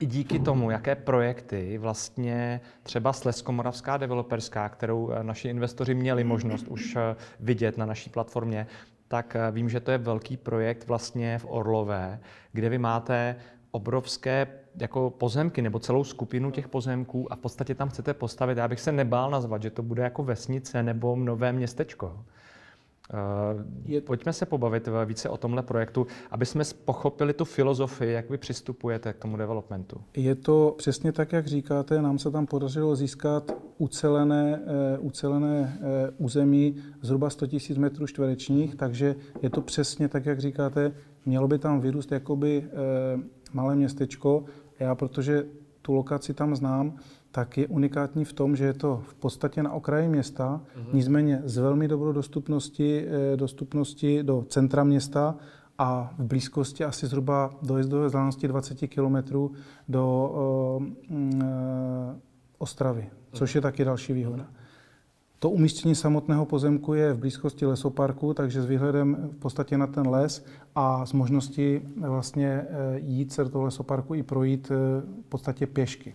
i 0.00 0.06
díky 0.06 0.38
tomu, 0.38 0.70
jaké 0.70 0.94
projekty 0.94 1.78
vlastně 1.78 2.60
třeba 2.82 3.12
Slezkomoravská 3.12 3.96
developerská, 3.96 4.68
kterou 4.68 5.10
eh, 5.10 5.24
naši 5.24 5.48
investoři 5.48 5.94
měli 5.94 6.24
možnost 6.24 6.68
už 6.68 6.96
vidět 7.40 7.78
na 7.78 7.86
naší 7.86 8.10
platformě, 8.10 8.66
tak 9.08 9.36
eh, 9.36 9.50
vím, 9.50 9.68
že 9.68 9.80
to 9.80 9.90
je 9.90 9.98
velký 9.98 10.36
projekt 10.36 10.86
vlastně 10.86 11.38
v 11.38 11.46
Orlové, 11.48 12.20
kde 12.52 12.68
vy 12.68 12.78
máte 12.78 13.36
obrovské 13.70 14.46
jako 14.80 15.10
pozemky 15.10 15.62
nebo 15.62 15.78
celou 15.78 16.04
skupinu 16.04 16.50
těch 16.50 16.68
pozemků 16.68 17.32
a 17.32 17.36
v 17.36 17.38
podstatě 17.38 17.74
tam 17.74 17.88
chcete 17.88 18.14
postavit, 18.14 18.58
já 18.58 18.68
bych 18.68 18.80
se 18.80 18.92
nebál 18.92 19.30
nazvat, 19.30 19.62
že 19.62 19.70
to 19.70 19.82
bude 19.82 20.02
jako 20.02 20.24
vesnice 20.24 20.82
nebo 20.82 21.16
nové 21.16 21.52
městečko. 21.52 22.24
Eh, 23.12 23.64
je... 23.84 24.00
Pojďme 24.00 24.32
se 24.32 24.46
pobavit 24.46 24.88
více 25.04 25.28
o 25.28 25.36
tomhle 25.36 25.62
projektu, 25.62 26.06
aby 26.30 26.46
jsme 26.46 26.64
pochopili 26.84 27.32
tu 27.32 27.44
filozofii, 27.44 28.12
jak 28.12 28.30
vy 28.30 28.38
přistupujete 28.38 29.12
k 29.12 29.16
tomu 29.18 29.36
developmentu. 29.36 30.00
Je 30.16 30.34
to 30.34 30.74
přesně 30.78 31.12
tak, 31.12 31.32
jak 31.32 31.46
říkáte. 31.46 32.02
Nám 32.02 32.18
se 32.18 32.30
tam 32.30 32.46
podařilo 32.46 32.96
získat 32.96 33.52
ucelené, 33.78 34.60
uh, 34.98 35.06
ucelené 35.06 35.78
uh, 35.80 36.26
území 36.26 36.76
zhruba 37.02 37.30
100 37.30 37.46
000 37.46 37.80
metrů 37.80 38.06
čtverečních, 38.06 38.74
takže 38.74 39.16
je 39.42 39.50
to 39.50 39.60
přesně 39.60 40.08
tak, 40.08 40.26
jak 40.26 40.40
říkáte. 40.40 40.92
Mělo 41.26 41.48
by 41.48 41.58
tam 41.58 41.80
vyrůst 41.80 42.12
jakoby 42.12 42.64
uh, 43.16 43.20
malé 43.52 43.76
městečko. 43.76 44.44
Já, 44.80 44.94
protože 44.94 45.46
tu 45.82 45.92
lokaci 45.92 46.34
tam 46.34 46.56
znám, 46.56 46.96
tak 47.34 47.58
je 47.58 47.66
unikátní 47.66 48.24
v 48.24 48.32
tom, 48.32 48.56
že 48.56 48.64
je 48.64 48.74
to 48.74 49.02
v 49.06 49.14
podstatě 49.14 49.62
na 49.62 49.72
okraji 49.72 50.08
města, 50.08 50.60
mm-hmm. 50.60 50.94
nicméně 50.94 51.42
z 51.44 51.56
velmi 51.56 51.88
dobrou 51.88 52.12
dostupnosti, 52.12 53.06
eh, 53.06 53.36
dostupnosti 53.36 54.22
do 54.22 54.44
centra 54.48 54.84
města 54.84 55.34
a 55.78 56.14
v 56.18 56.24
blízkosti 56.24 56.84
asi 56.84 57.06
zhruba 57.06 57.50
dojezdové 57.62 58.06
vzdálenosti 58.06 58.48
20 58.48 58.78
km 58.86 59.16
do 59.88 60.34
uh, 60.78 61.16
uh, 61.16 61.40
Ostravy, 62.58 63.10
což 63.32 63.54
je 63.54 63.60
taky 63.60 63.84
další 63.84 64.12
výhoda. 64.12 64.46
To 65.38 65.50
umístění 65.50 65.94
samotného 65.94 66.46
pozemku 66.46 66.94
je 66.94 67.12
v 67.12 67.18
blízkosti 67.18 67.66
lesoparku, 67.66 68.34
takže 68.34 68.62
s 68.62 68.66
výhledem 68.66 69.30
v 69.32 69.36
podstatě 69.36 69.78
na 69.78 69.86
ten 69.86 70.08
les 70.08 70.44
a 70.74 71.06
s 71.06 71.12
možností 71.12 71.80
vlastně 71.96 72.66
jít 72.96 73.32
se 73.32 73.44
do 73.44 73.50
toho 73.50 73.64
lesoparku 73.64 74.14
i 74.14 74.22
projít 74.22 74.68
v 74.68 75.28
podstatě 75.28 75.66
pěšky. 75.66 76.14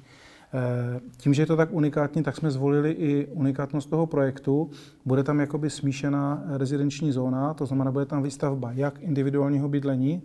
Eh, 0.54 1.00
tím, 1.18 1.34
že 1.34 1.42
je 1.42 1.46
to 1.46 1.58
tak 1.58 1.70
unikátní, 1.72 2.24
tak 2.24 2.36
jsme 2.36 2.52
zvolili 2.52 2.92
i 2.92 3.28
unikátnost 3.28 3.90
toho 3.90 4.08
projektu. 4.08 4.70
Bude 5.06 5.24
tam 5.24 5.40
jakoby 5.40 5.70
smíšená 5.70 6.44
rezidenční 6.48 7.12
zóna, 7.12 7.54
to 7.54 7.66
znamená, 7.66 7.92
bude 7.92 8.06
tam 8.06 8.24
výstavba 8.24 8.72
jak 8.72 9.02
individuálního 9.02 9.70
bydlení, 9.70 10.22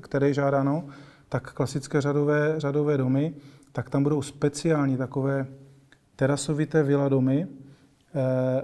které 0.00 0.28
je 0.28 0.34
žádáno, 0.34 0.84
tak 1.28 1.52
klasické 1.52 2.00
řadové, 2.00 2.54
řadové 2.58 2.96
domy, 2.96 3.34
tak 3.72 3.90
tam 3.90 4.02
budou 4.02 4.22
speciální 4.22 4.96
takové 4.96 5.46
terasovité 6.16 6.82
vila 6.82 7.08
domy 7.08 7.46
eh, 8.14 8.62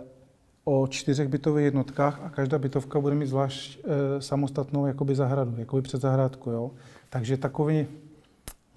o 0.65 0.87
čtyřech 0.87 1.29
bytových 1.29 1.65
jednotkách 1.65 2.21
a 2.25 2.31
každá 2.31 2.59
bytovka 2.59 3.01
bude 3.01 3.15
mít 3.15 3.27
zvlášť 3.27 3.79
eh, 3.79 4.23
samostatnou 4.23 4.87
jakoby 4.87 5.15
zahradu, 5.15 5.55
jakoby 5.57 5.83
před 5.83 6.01
zahrádku. 6.01 6.51
Jo? 6.51 6.71
Takže 7.11 7.37
takový 7.37 7.87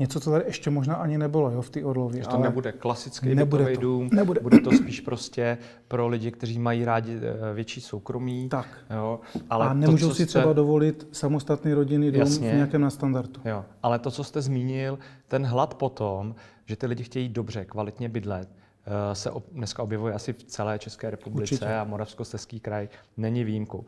Něco, 0.04 0.20
co 0.20 0.32
tady 0.32 0.46
ještě 0.46 0.70
možná 0.70 0.96
ani 0.96 1.18
nebylo 1.18 1.52
jo, 1.52 1.62
v 1.62 1.70
té 1.70 1.86
Orlově. 1.86 2.24
To 2.24 2.34
ale 2.34 2.44
nebude 2.44 2.72
klasický 2.72 3.36
nebude 3.36 3.74
to. 3.76 3.82
dům, 3.82 4.10
nebude. 4.14 4.42
bude 4.42 4.60
to 4.60 4.72
spíš 4.72 5.02
prostě 5.02 5.58
pro 5.88 6.08
lidi, 6.08 6.32
kteří 6.32 6.60
mají 6.60 6.86
rádi 6.86 7.18
eh, 7.18 7.54
větší 7.54 7.82
soukromí. 7.82 8.50
Tak. 8.50 8.68
Jo, 8.96 9.20
ale 9.50 9.68
a 9.68 9.74
nemůžou 9.74 10.08
to, 10.08 10.16
si 10.16 10.24
jste... 10.24 10.40
třeba 10.40 10.54
dovolit 10.54 11.08
samostatný 11.12 11.74
rodinný 11.74 12.12
dům 12.12 12.20
Jasně. 12.20 12.52
v 12.52 12.56
nějakém 12.56 12.82
nadstandardu. 12.82 13.42
Jo, 13.46 13.66
ale 13.84 14.00
to, 14.00 14.12
co 14.12 14.24
jste 14.24 14.42
zmínil, 14.42 15.00
ten 15.28 15.46
hlad 15.46 15.74
potom, 15.74 16.36
že 16.66 16.76
ty 16.76 16.86
lidi 16.86 17.04
chtějí 17.04 17.30
dobře, 17.30 17.66
kvalitně 17.66 18.10
bydlet, 18.10 18.50
eh, 18.86 19.16
se 19.16 19.32
dneska 19.52 19.84
objevuje 19.84 20.14
asi 20.14 20.34
v 20.34 20.44
celé 20.44 20.80
České 20.80 21.10
republice 21.10 21.56
Určitě. 21.56 21.76
a 21.76 21.84
Moravskoslezský 21.84 22.60
kraj 22.60 22.90
není 23.18 23.44
výjimkou. 23.44 23.86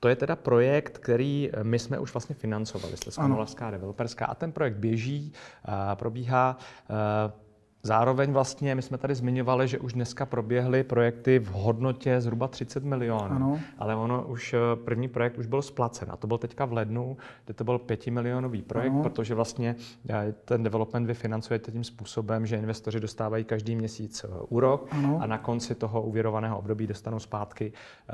To 0.00 0.08
je 0.08 0.16
teda 0.16 0.36
projekt, 0.36 0.98
který 0.98 1.50
my 1.62 1.78
jsme 1.78 1.98
už 1.98 2.14
vlastně 2.14 2.34
financovali, 2.34 2.96
Slezská 2.96 3.26
Moravská 3.26 3.70
developerská, 3.70 4.26
a 4.26 4.34
ten 4.34 4.52
projekt 4.52 4.76
běží, 4.76 5.32
probíhá. 5.94 6.56
Zároveň 7.82 8.32
vlastně 8.32 8.74
my 8.74 8.82
jsme 8.82 8.98
tady 8.98 9.14
zmiňovali, 9.14 9.68
že 9.68 9.78
už 9.78 9.92
dneska 9.92 10.26
proběhly 10.26 10.84
projekty 10.84 11.38
v 11.38 11.46
hodnotě 11.48 12.20
zhruba 12.20 12.48
30 12.48 12.84
milionů, 12.84 13.36
ano. 13.36 13.60
ale 13.78 13.96
ono 13.96 14.22
už 14.26 14.54
eh, 14.54 14.58
první 14.84 15.08
projekt 15.08 15.38
už 15.38 15.46
byl 15.46 15.62
splacen 15.62 16.08
a 16.10 16.16
to 16.16 16.26
byl 16.26 16.38
teďka 16.38 16.64
v 16.64 16.72
lednu, 16.72 17.16
kde 17.44 17.54
to 17.54 17.64
byl 17.64 17.78
pětimilionový 17.78 18.62
projekt, 18.62 18.92
ano. 18.92 19.02
protože 19.02 19.34
vlastně 19.34 19.76
eh, 20.10 20.34
ten 20.44 20.62
development 20.62 21.06
vy 21.06 21.14
financujete 21.14 21.72
tím 21.72 21.84
způsobem, 21.84 22.46
že 22.46 22.56
investoři 22.56 23.00
dostávají 23.00 23.44
každý 23.44 23.76
měsíc 23.76 24.24
eh, 24.24 24.28
úrok 24.48 24.88
ano. 24.90 25.18
a 25.22 25.26
na 25.26 25.38
konci 25.38 25.74
toho 25.74 26.02
uvěrovaného 26.02 26.58
období 26.58 26.86
dostanou 26.86 27.18
zpátky 27.18 27.72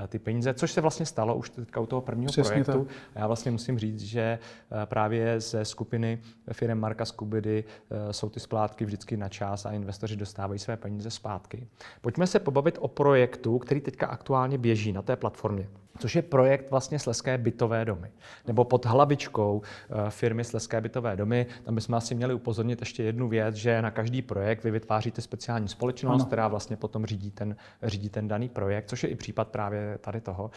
ty 0.09 0.19
peníze, 0.19 0.55
což 0.55 0.73
se 0.73 0.81
vlastně 0.81 1.07
stalo 1.07 1.35
už 1.35 1.51
teďka 1.51 1.81
u 1.81 1.87
toho 1.87 2.03
prvního 2.03 2.29
Přesně 2.33 2.51
projektu. 2.51 2.85
Tak. 2.85 2.97
Já 3.15 3.27
vlastně 3.27 3.51
musím 3.51 3.79
říct, 3.79 4.01
že 4.01 4.39
právě 4.85 5.41
ze 5.41 5.65
skupiny 5.65 6.19
firm 6.53 6.79
Marka 6.79 7.05
Skubidy 7.05 7.65
jsou 8.11 8.29
ty 8.29 8.41
splátky 8.41 8.85
vždycky 8.85 9.17
na 9.17 9.29
čas 9.29 9.56
nás 9.57 9.67
a 9.67 9.71
investoři 9.71 10.17
dostávají 10.17 10.59
své 10.59 10.77
peníze 10.77 11.11
zpátky. 11.11 11.67
Pojďme 12.01 12.27
se 12.27 12.39
pobavit 12.39 12.79
o 12.81 12.89
projektu, 12.89 13.59
který 13.59 13.81
teďka 13.81 14.07
aktuálně 14.07 14.59
běží 14.59 14.93
na 14.93 15.03
té 15.03 15.17
platformě 15.17 15.69
což 15.99 16.17
je 16.17 16.23
projekt 16.23 16.71
vlastně 16.71 16.99
Sleské 16.99 17.39
bytové 17.39 17.85
domy. 17.85 18.11
Nebo 18.47 18.65
pod 18.65 18.87
hlavičkou 18.87 19.63
eh, 19.63 20.11
firmy 20.11 20.45
Sleské 20.45 20.81
bytové 20.81 21.17
domy. 21.17 21.47
Tam 21.65 21.75
bychom 21.75 21.95
asi 21.95 22.15
měli 22.15 22.35
upozornit 22.35 22.81
ještě 22.81 23.03
jednu 23.03 23.29
věc, 23.29 23.55
že 23.55 23.83
na 23.83 23.91
každý 23.91 24.23
projekt 24.23 24.65
vy 24.65 24.71
vytváříte 24.71 25.23
speciální 25.23 25.69
společnost, 25.69 26.21
ano. 26.21 26.25
která 26.25 26.49
vlastně 26.49 26.77
potom 26.77 27.07
řídí 27.07 27.31
ten, 27.31 27.57
řídí 27.83 28.09
ten 28.09 28.29
daný 28.29 28.49
projekt, 28.49 28.89
což 28.89 29.03
je 29.03 29.09
i 29.09 29.15
případ 29.15 29.49
právě 29.49 29.99
tady 30.01 30.21
toho. 30.21 30.51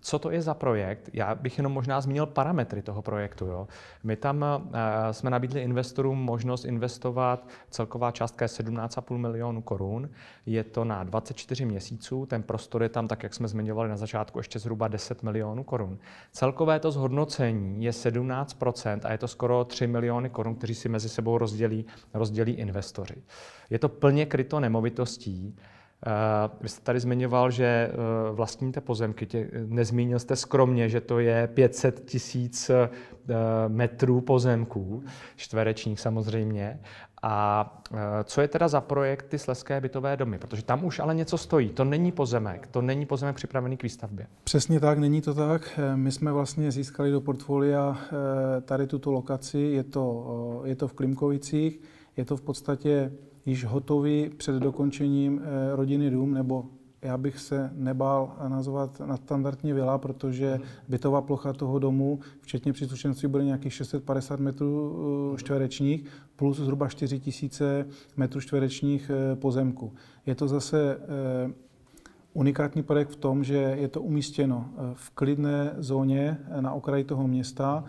Co 0.00 0.18
to 0.18 0.30
je 0.30 0.42
za 0.42 0.54
projekt? 0.54 1.10
Já 1.12 1.34
bych 1.34 1.58
jenom 1.58 1.72
možná 1.72 2.00
zmínil 2.00 2.26
parametry 2.26 2.82
toho 2.82 3.02
projektu. 3.02 3.46
Jo. 3.46 3.68
My 4.04 4.16
tam 4.16 4.42
uh, 4.42 4.70
jsme 5.10 5.30
nabídli 5.30 5.62
investorům 5.62 6.18
možnost 6.18 6.64
investovat, 6.64 7.48
celková 7.70 8.10
částka 8.10 8.44
je 8.44 8.48
17,5 8.48 9.16
milionů 9.16 9.62
korun. 9.62 10.10
Je 10.46 10.64
to 10.64 10.84
na 10.84 11.04
24 11.04 11.64
měsíců, 11.64 12.26
ten 12.26 12.42
prostor 12.42 12.82
je 12.82 12.88
tam, 12.88 13.08
tak 13.08 13.22
jak 13.22 13.34
jsme 13.34 13.48
zmiňovali 13.48 13.88
na 13.88 13.96
začátku, 13.96 14.38
ještě 14.38 14.58
zhruba 14.58 14.88
10 14.88 15.22
milionů 15.22 15.64
korun. 15.64 15.98
Celkové 16.32 16.80
to 16.80 16.90
zhodnocení 16.90 17.84
je 17.84 17.90
17% 17.90 19.00
a 19.04 19.12
je 19.12 19.18
to 19.18 19.28
skoro 19.28 19.64
3 19.64 19.86
miliony 19.86 20.30
korun, 20.30 20.54
kteří 20.54 20.74
si 20.74 20.88
mezi 20.88 21.08
sebou 21.08 21.38
rozdělí, 21.38 21.86
rozdělí 22.14 22.52
investoři. 22.52 23.22
Je 23.70 23.78
to 23.78 23.88
plně 23.88 24.26
kryto 24.26 24.60
nemovitostí, 24.60 25.56
vy 26.60 26.68
jste 26.68 26.84
tady 26.84 27.00
zmiňoval, 27.00 27.50
že 27.50 27.90
uh, 27.90 28.36
vlastníte 28.36 28.80
pozemky. 28.80 29.26
Tě, 29.26 29.50
nezmínil 29.66 30.18
jste 30.18 30.36
skromně, 30.36 30.88
že 30.88 31.00
to 31.00 31.18
je 31.18 31.46
500 31.46 32.04
tisíc 32.04 32.70
uh, 32.70 32.76
metrů 33.68 34.20
pozemků, 34.20 35.02
čtverečních 35.36 36.00
samozřejmě. 36.00 36.80
A 37.22 37.82
co 38.24 38.40
je 38.40 38.48
teda 38.48 38.68
za 38.68 38.80
projekt 38.80 39.22
ty 39.28 39.38
Sleské 39.38 39.80
bytové 39.80 40.16
domy? 40.16 40.38
Protože 40.38 40.62
tam 40.62 40.84
už 40.84 40.98
ale 40.98 41.14
něco 41.14 41.38
stojí. 41.38 41.68
To 41.68 41.84
není 41.84 42.12
pozemek, 42.12 42.66
to 42.66 42.82
není 42.82 43.06
pozemek 43.06 43.36
připravený 43.36 43.76
k 43.76 43.82
výstavbě. 43.82 44.26
Přesně 44.44 44.80
tak, 44.80 44.98
není 44.98 45.20
to 45.20 45.34
tak. 45.34 45.80
My 45.94 46.12
jsme 46.12 46.32
vlastně 46.32 46.72
získali 46.72 47.10
do 47.10 47.20
portfolia 47.20 47.98
tady 48.64 48.86
tuto 48.86 49.12
lokaci. 49.12 49.58
Je 49.58 49.84
to, 49.84 50.62
je 50.64 50.76
to 50.76 50.88
v 50.88 50.92
Klimkovicích. 50.92 51.80
Je 52.16 52.24
to 52.24 52.36
v 52.36 52.42
podstatě 52.42 53.12
již 53.48 53.64
hotový 53.64 54.30
před 54.36 54.54
dokončením 54.54 55.40
eh, 55.42 55.76
rodiny 55.76 56.10
dům, 56.10 56.34
nebo 56.34 56.64
já 57.02 57.18
bych 57.18 57.38
se 57.38 57.70
nebál 57.74 58.36
nazvat 58.48 59.00
nadstandardní 59.00 59.72
vila, 59.72 59.98
protože 59.98 60.54
mhm. 60.54 60.62
bytová 60.88 61.22
plocha 61.22 61.52
toho 61.52 61.78
domu, 61.78 62.18
včetně 62.40 62.72
příslušenství, 62.72 63.28
bude 63.28 63.44
nějakých 63.44 63.72
650 63.72 64.40
metrů 64.40 64.96
eh, 65.34 65.38
čtverečních 65.38 66.04
plus 66.36 66.56
zhruba 66.56 66.88
4000 66.88 67.86
metrů 68.16 68.40
čtverečních 68.40 69.10
eh, 69.10 69.36
pozemků. 69.36 69.92
Je 70.26 70.34
to 70.34 70.48
zase 70.48 70.98
unikátní 72.32 72.82
projekt 72.82 73.08
v 73.08 73.16
tom, 73.16 73.44
že 73.44 73.56
je 73.56 73.88
to 73.88 74.02
umístěno 74.02 74.68
v 74.94 75.10
klidné 75.10 75.74
zóně 75.78 76.38
na 76.60 76.72
okraji 76.72 77.04
toho 77.04 77.28
města, 77.28 77.84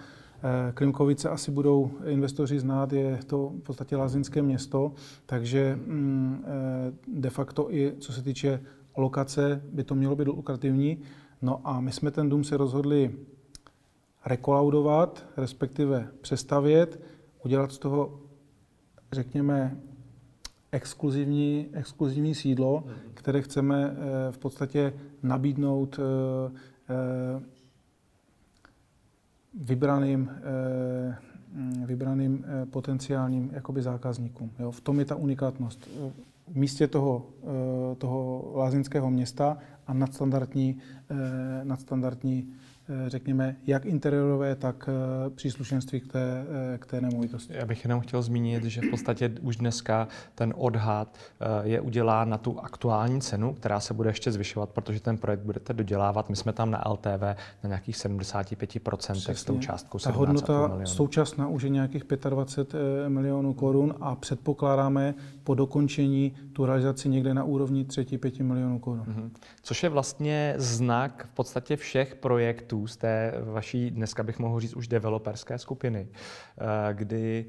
Klimkovice 0.74 1.30
asi 1.30 1.52
budou 1.52 1.92
investoři 2.06 2.60
znát, 2.60 2.94
je 2.94 3.20
to 3.26 3.50
v 3.50 3.62
podstatě 3.62 3.96
lázeňské 3.96 4.42
město, 4.42 4.94
takže 5.26 5.80
mm, 5.86 6.44
eh, 6.46 6.94
de 7.08 7.30
facto 7.30 7.74
i 7.74 7.94
co 8.00 8.14
se 8.14 8.22
týče 8.22 8.62
lokace 8.98 9.62
by 9.72 9.84
to 9.84 9.96
mělo 9.96 10.16
být 10.16 10.28
lukrativní. 10.28 10.98
No 11.42 11.62
a 11.64 11.82
my 11.82 11.92
jsme 11.92 12.12
ten 12.12 12.30
dům 12.30 12.44
se 12.44 12.58
rozhodli 12.58 13.16
rekolaudovat, 14.26 15.26
respektive 15.38 16.08
přestavět, 16.22 17.02
udělat 17.44 17.72
z 17.72 17.78
toho, 17.78 18.20
řekněme, 19.12 19.78
exkluzivní, 20.72 21.70
exkluzivní 21.74 22.36
sídlo, 22.36 22.84
které 23.14 23.42
chceme 23.42 23.98
eh, 23.98 24.32
v 24.32 24.38
podstatě 24.38 24.94
nabídnout 25.24 26.00
vybraným, 29.54 30.30
eh, 30.30 31.18
vybraným 31.86 32.46
eh, 32.46 32.66
potenciálním 32.66 33.50
jakoby 33.54 33.82
zákazníkům. 33.82 34.52
Jo. 34.60 34.72
V 34.72 34.82
tom 34.82 35.00
je 35.00 35.06
ta 35.06 35.16
unikátnost. 35.16 35.90
V 36.48 36.56
místě 36.56 36.88
toho, 36.88 37.26
eh, 37.44 37.96
toho 37.96 38.52
lázeňského 38.56 39.10
města 39.10 39.58
a 39.88 39.94
nadstandardní, 39.94 40.78
nadstandardní 41.64 42.54
řekněme, 43.08 43.56
jak 43.68 43.86
interiérové, 43.86 44.56
tak 44.56 44.90
eh, 44.90 45.30
příslušenství 45.30 46.00
k 46.00 46.12
té, 46.12 46.46
eh, 46.74 46.78
k 46.78 46.86
té 46.86 47.02
nemovitosti. 47.02 47.54
Já 47.54 47.66
bych 47.66 47.84
jenom 47.84 48.00
chtěl 48.00 48.22
zmínit, 48.22 48.64
že 48.64 48.82
v 48.82 48.90
podstatě 48.90 49.32
už 49.42 49.56
dneska 49.56 50.08
ten 50.36 50.54
odhad 50.58 51.18
je 51.64 51.82
udělán 51.82 52.30
na 52.30 52.38
tu 52.38 52.60
aktuální 52.60 53.22
cenu, 53.22 53.54
která 53.54 53.80
se 53.80 53.94
bude 53.94 54.10
ještě 54.10 54.32
zvyšovat, 54.32 54.70
protože 54.70 55.00
ten 55.00 55.18
projekt 55.18 55.40
budete 55.40 55.74
dodělávat. 55.74 56.30
My 56.30 56.36
jsme 56.36 56.54
tam 56.54 56.72
na 56.72 56.84
LTV 56.90 57.22
na 57.64 57.68
nějakých 57.68 57.96
75% 57.96 59.12
Přesně. 59.14 59.36
s 59.36 59.44
tou 59.44 59.60
částkou 59.60 60.00
Ta 60.00 60.12
hodnota 60.12 60.80
současná 60.84 61.48
už 61.48 61.64
je 61.64 61.70
nějakých 61.70 62.04
25 62.30 63.10
milionů 63.10 63.54
korun 63.54 63.96
a 64.02 64.16
předpokládáme 64.16 65.16
po 65.44 65.56
dokončení 65.56 66.34
tu 66.54 66.66
realizaci 66.66 67.10
někde 67.10 67.34
na 67.34 67.44
úrovni 67.44 67.84
3-5 67.84 68.44
milionů 68.44 68.80
korun. 68.80 69.06
Mm-hmm. 69.08 69.30
Což 69.62 69.84
je 69.84 69.90
vlastně 69.90 70.54
znak 70.58 71.28
v 71.32 71.34
podstatě 71.34 71.76
všech 71.76 72.16
projektů, 72.16 72.79
z 72.88 72.98
té 72.98 73.34
vaší, 73.44 73.92
dneska 73.92 74.24
bych 74.24 74.40
mohl 74.40 74.60
říct 74.60 74.74
už 74.74 74.88
developerské 74.88 75.58
skupiny, 75.58 76.08
eh, 76.12 76.94
kdy 76.94 77.46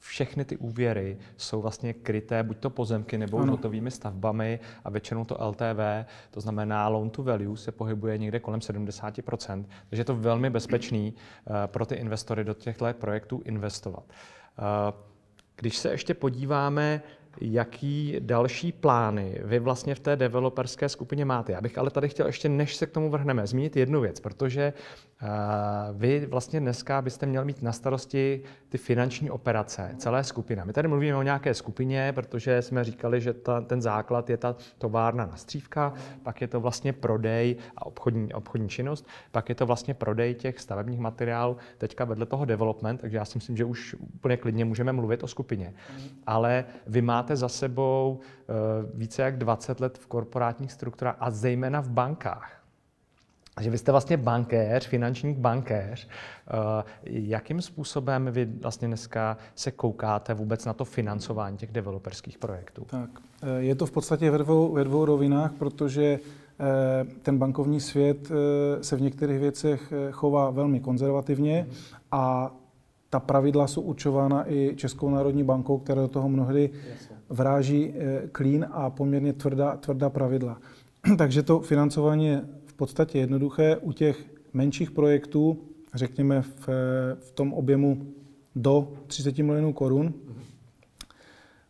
všechny 0.00 0.44
ty 0.44 0.56
úvěry 0.56 1.18
jsou 1.36 1.62
vlastně 1.62 1.92
kryté 1.92 2.42
buď 2.42 2.58
to 2.58 2.70
pozemky 2.70 3.18
nebo 3.18 3.36
už 3.36 3.48
hotovými 3.48 3.90
stavbami 3.90 4.60
a 4.84 4.90
většinou 4.90 5.24
to 5.24 5.36
LTV, 5.44 6.06
to 6.30 6.40
znamená 6.40 6.88
loan 6.88 7.10
to 7.10 7.22
value, 7.22 7.56
se 7.56 7.72
pohybuje 7.72 8.18
někde 8.18 8.40
kolem 8.40 8.60
70%, 8.60 9.68
takže 9.88 10.00
je 10.00 10.04
to 10.04 10.16
velmi 10.16 10.50
bezpečný 10.50 11.14
uh, 11.14 11.54
pro 11.66 11.86
ty 11.86 11.94
investory 11.94 12.44
do 12.44 12.54
těchto 12.54 12.86
projektů 12.92 13.42
investovat. 13.44 14.04
Uh, 14.08 14.64
když 15.56 15.76
se 15.76 15.90
ještě 15.90 16.14
podíváme 16.14 17.02
jaký 17.40 18.16
další 18.18 18.72
plány 18.72 19.40
vy 19.44 19.58
vlastně 19.58 19.94
v 19.94 20.00
té 20.00 20.16
developerské 20.16 20.88
skupině 20.88 21.24
máte. 21.24 21.52
Já 21.52 21.60
bych 21.60 21.78
ale 21.78 21.90
tady 21.90 22.08
chtěl 22.08 22.26
ještě, 22.26 22.48
než 22.48 22.76
se 22.76 22.86
k 22.86 22.90
tomu 22.90 23.10
vrhneme, 23.10 23.46
zmínit 23.46 23.76
jednu 23.76 24.00
věc, 24.00 24.20
protože 24.20 24.72
uh, 25.22 25.28
vy 25.96 26.26
vlastně 26.26 26.60
dneska 26.60 27.02
byste 27.02 27.26
měl 27.26 27.44
mít 27.44 27.62
na 27.62 27.72
starosti 27.72 28.42
ty 28.68 28.78
finanční 28.78 29.30
operace, 29.30 29.94
celé 29.98 30.24
skupina. 30.24 30.64
My 30.64 30.72
tady 30.72 30.88
mluvíme 30.88 31.16
o 31.16 31.22
nějaké 31.22 31.54
skupině, 31.54 32.12
protože 32.12 32.62
jsme 32.62 32.84
říkali, 32.84 33.20
že 33.20 33.32
ta, 33.32 33.60
ten 33.60 33.82
základ 33.82 34.30
je 34.30 34.36
ta 34.36 34.56
továrna 34.78 35.26
na 35.26 35.36
střívka, 35.36 35.92
pak 36.22 36.40
je 36.40 36.48
to 36.48 36.60
vlastně 36.60 36.92
prodej 36.92 37.56
a 37.76 37.86
obchodní, 37.86 38.32
obchodní 38.32 38.68
činnost, 38.68 39.06
pak 39.30 39.48
je 39.48 39.54
to 39.54 39.66
vlastně 39.66 39.94
prodej 39.94 40.34
těch 40.34 40.60
stavebních 40.60 40.98
materiálů, 40.98 41.56
teďka 41.78 42.04
vedle 42.04 42.26
toho 42.26 42.44
development, 42.44 43.00
takže 43.00 43.16
já 43.16 43.24
si 43.24 43.38
myslím, 43.38 43.56
že 43.56 43.64
už 43.64 43.96
úplně 44.14 44.36
klidně 44.36 44.64
můžeme 44.64 44.92
mluvit 44.92 45.22
o 45.22 45.26
skupině. 45.26 45.74
Ale 46.26 46.64
vy 46.86 47.02
máte 47.02 47.19
máte 47.20 47.36
za 47.36 47.48
sebou 47.48 48.18
eh, 48.20 48.52
více 48.94 49.22
jak 49.22 49.38
20 49.38 49.80
let 49.80 49.98
v 49.98 50.06
korporátních 50.06 50.72
strukturách 50.72 51.16
a 51.20 51.30
zejména 51.30 51.80
v 51.80 51.88
bankách. 51.88 52.52
Že 53.60 53.70
vy 53.70 53.78
jste 53.78 53.92
vlastně 53.92 54.16
bankéř, 54.16 54.86
finanční 54.86 55.34
bankéř. 55.34 56.08
Eh, 56.08 56.84
jakým 57.04 57.62
způsobem 57.62 58.28
vy 58.30 58.44
vlastně 58.44 58.88
dneska 58.88 59.36
se 59.54 59.70
koukáte 59.70 60.34
vůbec 60.34 60.64
na 60.64 60.72
to 60.72 60.84
financování 60.84 61.56
těch 61.56 61.72
developerských 61.72 62.38
projektů? 62.38 62.84
Tak, 62.90 63.10
eh, 63.42 63.60
je 63.60 63.74
to 63.74 63.86
v 63.86 63.90
podstatě 63.90 64.30
ve 64.30 64.38
dvou, 64.38 64.72
ve 64.72 64.84
dvou 64.84 65.04
rovinách, 65.04 65.52
protože 65.52 66.18
ten 67.22 67.38
bankovní 67.38 67.80
svět 67.80 68.28
se 68.80 68.96
v 68.96 69.00
některých 69.00 69.38
věcech 69.38 69.92
chová 70.10 70.50
velmi 70.50 70.80
konzervativně 70.80 71.66
a 72.12 72.52
ta 73.10 73.20
pravidla 73.20 73.66
jsou 73.66 73.80
určována 73.80 74.52
i 74.52 74.72
Českou 74.76 75.10
národní 75.10 75.44
bankou, 75.44 75.78
která 75.78 76.02
do 76.02 76.08
toho 76.08 76.28
mnohdy 76.28 76.70
vráží 77.28 77.94
eh, 77.94 78.22
klín 78.32 78.66
a 78.70 78.90
poměrně 78.90 79.32
tvrdá, 79.32 79.76
tvrdá 79.76 80.10
pravidla. 80.10 80.60
Takže 81.18 81.42
to 81.42 81.60
financování 81.60 82.26
je 82.26 82.44
v 82.66 82.74
podstatě 82.74 83.18
jednoduché. 83.18 83.76
U 83.76 83.92
těch 83.92 84.24
menších 84.52 84.90
projektů, 84.90 85.58
řekněme 85.94 86.42
v, 86.42 86.68
v 87.20 87.32
tom 87.32 87.52
objemu 87.52 88.06
do 88.56 88.92
30 89.06 89.38
milionů 89.38 89.72
korun, 89.72 90.14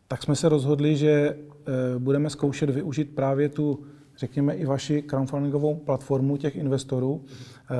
tak 0.07 0.23
jsme 0.23 0.35
se 0.35 0.49
rozhodli, 0.49 0.95
že 0.95 1.11
eh, 1.11 1.99
budeme 1.99 2.29
zkoušet 2.29 2.69
využít 2.69 3.15
právě 3.15 3.49
tu, 3.49 3.79
řekněme, 4.17 4.55
i 4.55 4.65
vaši 4.65 5.01
crowdfundingovou 5.01 5.75
platformu 5.75 6.37
těch 6.37 6.55
investorů, 6.55 7.21
eh, 7.25 7.75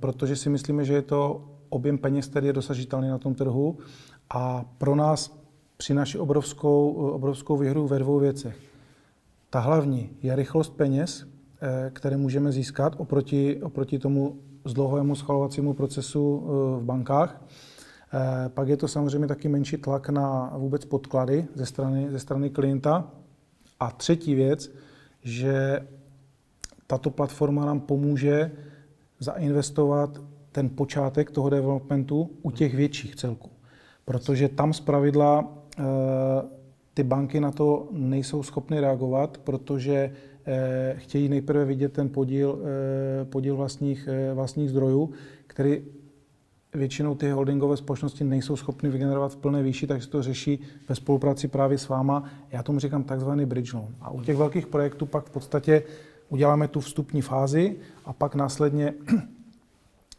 protože 0.00 0.36
si 0.36 0.50
myslíme, 0.50 0.84
že 0.84 0.94
je 0.94 1.02
to 1.02 1.48
objem 1.68 1.98
peněz, 1.98 2.26
který 2.26 2.46
je 2.46 2.52
dosažitelný 2.52 3.08
na 3.08 3.18
tom 3.18 3.34
trhu 3.34 3.78
a 4.30 4.64
pro 4.78 4.96
nás 4.96 5.38
přináší 5.76 6.18
obrovskou, 6.18 6.92
obrovskou 6.92 7.56
výhru 7.56 7.86
ve 7.86 7.98
dvou 7.98 8.18
věcech. 8.18 8.56
Ta 9.50 9.60
hlavní 9.60 10.10
je 10.22 10.36
rychlost 10.36 10.76
peněz, 10.76 11.26
eh, 11.60 11.90
které 11.90 12.16
můžeme 12.16 12.52
získat 12.52 12.94
oproti, 12.98 13.62
oproti 13.62 13.98
tomu 13.98 14.38
zdlouhovému 14.64 15.14
schvalovacímu 15.14 15.74
procesu 15.74 16.42
eh, 16.42 16.80
v 16.80 16.84
bankách. 16.84 17.44
Eh, 18.14 18.48
pak 18.48 18.68
je 18.68 18.76
to 18.76 18.88
samozřejmě 18.88 19.28
taky 19.28 19.48
menší 19.48 19.76
tlak 19.76 20.08
na 20.08 20.52
vůbec 20.56 20.84
podklady 20.84 21.46
ze 21.54 21.66
strany, 21.66 22.10
ze 22.10 22.18
strany 22.18 22.50
klienta. 22.50 23.10
A 23.80 23.90
třetí 23.90 24.34
věc, 24.34 24.70
že 25.22 25.86
tato 26.86 27.10
platforma 27.10 27.66
nám 27.66 27.80
pomůže 27.80 28.50
zainvestovat 29.20 30.20
ten 30.58 30.68
počátek 30.68 31.30
toho 31.30 31.50
developmentu 31.50 32.30
u 32.42 32.50
těch 32.50 32.74
větších 32.74 33.16
celků. 33.16 33.50
Protože 34.04 34.48
tam 34.48 34.72
zpravidla 34.72 35.54
eh, 35.78 35.82
ty 36.94 37.02
banky 37.02 37.40
na 37.40 37.50
to 37.50 37.88
nejsou 37.92 38.42
schopny 38.42 38.80
reagovat, 38.80 39.38
protože 39.38 40.12
eh, 40.46 40.94
chtějí 40.98 41.28
nejprve 41.28 41.64
vidět 41.64 41.92
ten 41.92 42.08
podíl, 42.08 42.58
eh, 42.58 43.24
podíl 43.24 43.56
vlastních, 43.56 44.08
vlastních 44.34 44.70
zdrojů, 44.70 45.10
který 45.46 45.82
většinou 46.74 47.14
ty 47.14 47.30
holdingové 47.30 47.76
společnosti 47.76 48.24
nejsou 48.24 48.56
schopny 48.56 48.90
vygenerovat 48.90 49.32
v 49.32 49.36
plné 49.36 49.62
výši, 49.62 49.86
takže 49.86 50.08
to 50.08 50.22
řeší 50.22 50.60
ve 50.88 50.94
spolupráci 50.94 51.48
právě 51.48 51.78
s 51.78 51.88
váma. 51.88 52.24
Já 52.50 52.62
tomu 52.62 52.78
říkám 52.78 53.04
takzvaný 53.04 53.46
bridge 53.46 53.72
loan. 53.72 53.94
A 54.00 54.10
u 54.10 54.22
těch 54.22 54.36
velkých 54.36 54.66
projektů 54.66 55.06
pak 55.06 55.24
v 55.24 55.30
podstatě 55.30 55.82
uděláme 56.28 56.68
tu 56.68 56.80
vstupní 56.80 57.22
fázi 57.22 57.76
a 58.04 58.12
pak 58.12 58.34
následně 58.34 58.94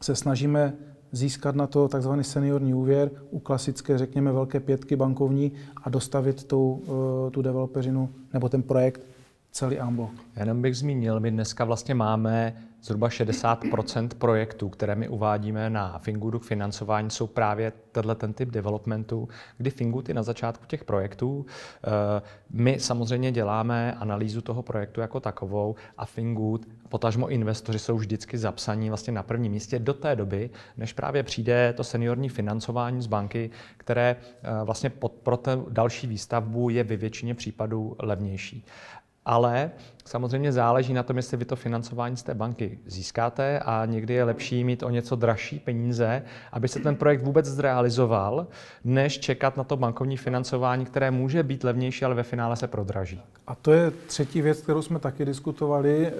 se 0.01 0.15
snažíme 0.15 0.73
získat 1.11 1.55
na 1.55 1.67
to 1.67 1.87
takzvaný 1.87 2.23
seniorní 2.23 2.73
úvěr 2.73 3.11
u 3.31 3.39
klasické, 3.39 3.97
řekněme, 3.97 4.31
velké 4.31 4.59
pětky 4.59 4.95
bankovní 4.95 5.51
a 5.83 5.89
dostavit 5.89 6.43
tu, 6.43 6.83
eh, 6.83 7.31
tu 7.31 7.41
developerinu 7.41 8.09
nebo 8.33 8.49
ten 8.49 8.63
projekt 8.63 9.01
celý 9.51 9.79
ambo. 9.79 10.09
Jenom 10.35 10.61
bych 10.61 10.77
zmínil, 10.77 11.19
my 11.19 11.31
dneska 11.31 11.65
vlastně 11.65 11.95
máme 11.95 12.55
zhruba 12.81 13.07
60% 13.07 14.07
projektů, 14.07 14.69
které 14.69 14.95
my 14.95 15.09
uvádíme 15.09 15.69
na 15.69 15.97
Fingudu 15.97 16.39
k 16.39 16.43
financování, 16.43 17.09
jsou 17.09 17.27
právě 17.27 17.71
tenhle 17.91 18.15
ten 18.15 18.33
typ 18.33 18.49
developmentu, 18.49 19.29
kdy 19.57 19.69
Fingood 19.69 20.09
je 20.09 20.15
na 20.15 20.23
začátku 20.23 20.65
těch 20.65 20.83
projektů. 20.83 21.45
Eh, 21.83 22.21
my 22.49 22.79
samozřejmě 22.79 23.31
děláme 23.31 23.93
analýzu 23.93 24.41
toho 24.41 24.63
projektu 24.63 25.01
jako 25.01 25.19
takovou 25.19 25.75
a 25.97 26.05
Fingood, 26.05 26.65
potažmo 26.89 27.27
investoři 27.27 27.79
jsou 27.79 27.97
vždycky 27.97 28.37
zapsaní 28.37 28.89
vlastně 28.89 29.13
na 29.13 29.23
prvním 29.23 29.51
místě 29.51 29.79
do 29.79 29.93
té 29.93 30.15
doby, 30.15 30.49
než 30.77 30.93
právě 30.93 31.23
přijde 31.23 31.73
to 31.77 31.83
seniorní 31.83 32.29
financování 32.29 33.01
z 33.01 33.07
banky, 33.07 33.49
které 33.77 34.15
eh, 34.19 34.63
vlastně 34.63 34.91
pro 35.23 35.37
ten 35.37 35.65
další 35.69 36.07
výstavbu 36.07 36.69
je 36.69 36.83
ve 36.83 36.97
většině 36.97 37.35
případů 37.35 37.95
levnější 37.99 38.65
ale 39.25 39.71
samozřejmě 40.05 40.51
záleží 40.51 40.93
na 40.93 41.03
tom, 41.03 41.17
jestli 41.17 41.37
vy 41.37 41.45
to 41.45 41.55
financování 41.55 42.17
z 42.17 42.23
té 42.23 42.33
banky 42.33 42.79
získáte 42.85 43.59
a 43.59 43.85
někdy 43.85 44.13
je 44.13 44.23
lepší 44.23 44.63
mít 44.63 44.83
o 44.83 44.89
něco 44.89 45.15
dražší 45.15 45.59
peníze, 45.59 46.23
aby 46.51 46.67
se 46.67 46.79
ten 46.79 46.95
projekt 46.95 47.23
vůbec 47.23 47.45
zrealizoval, 47.45 48.47
než 48.83 49.19
čekat 49.19 49.57
na 49.57 49.63
to 49.63 49.77
bankovní 49.77 50.17
financování, 50.17 50.85
které 50.85 51.11
může 51.11 51.43
být 51.43 51.63
levnější, 51.63 52.05
ale 52.05 52.15
ve 52.15 52.23
finále 52.23 52.55
se 52.55 52.67
prodraží. 52.67 53.21
A 53.47 53.55
to 53.55 53.71
je 53.71 53.91
třetí 53.91 54.41
věc, 54.41 54.61
kterou 54.61 54.81
jsme 54.81 54.99
taky 54.99 55.25
diskutovali 55.25 56.07
e, 56.07 56.11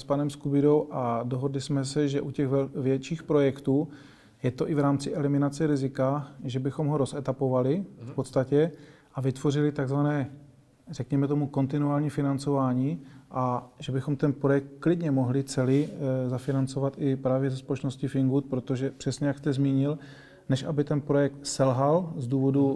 s 0.00 0.04
panem 0.04 0.30
Skubidou 0.30 0.88
a 0.90 1.22
dohodli 1.22 1.60
jsme 1.60 1.84
se, 1.84 2.08
že 2.08 2.20
u 2.20 2.30
těch 2.30 2.48
větších 2.74 3.22
projektů 3.22 3.88
je 4.42 4.50
to 4.50 4.68
i 4.68 4.74
v 4.74 4.78
rámci 4.78 5.14
eliminace 5.14 5.66
rizika, 5.66 6.28
že 6.44 6.58
bychom 6.58 6.86
ho 6.86 6.98
rozetapovali 6.98 7.84
v 8.00 8.12
podstatě 8.14 8.70
a 9.14 9.20
vytvořili 9.20 9.72
takzvané 9.72 10.30
řekněme 10.90 11.28
tomu, 11.28 11.46
kontinuální 11.46 12.10
financování 12.10 13.02
a 13.30 13.70
že 13.78 13.92
bychom 13.92 14.16
ten 14.16 14.32
projekt 14.32 14.66
klidně 14.80 15.10
mohli 15.10 15.44
celý 15.44 15.84
e, 15.84 16.28
zafinancovat 16.28 16.94
i 16.98 17.16
právě 17.16 17.50
ze 17.50 17.56
společnosti 17.56 18.08
Fingood, 18.08 18.44
protože 18.44 18.90
přesně 18.90 19.26
jak 19.26 19.38
jste 19.38 19.52
zmínil, 19.52 19.98
než 20.50 20.62
aby 20.62 20.84
ten 20.84 21.00
projekt 21.00 21.34
selhal 21.42 22.12
z 22.16 22.26
důvodu 22.26 22.66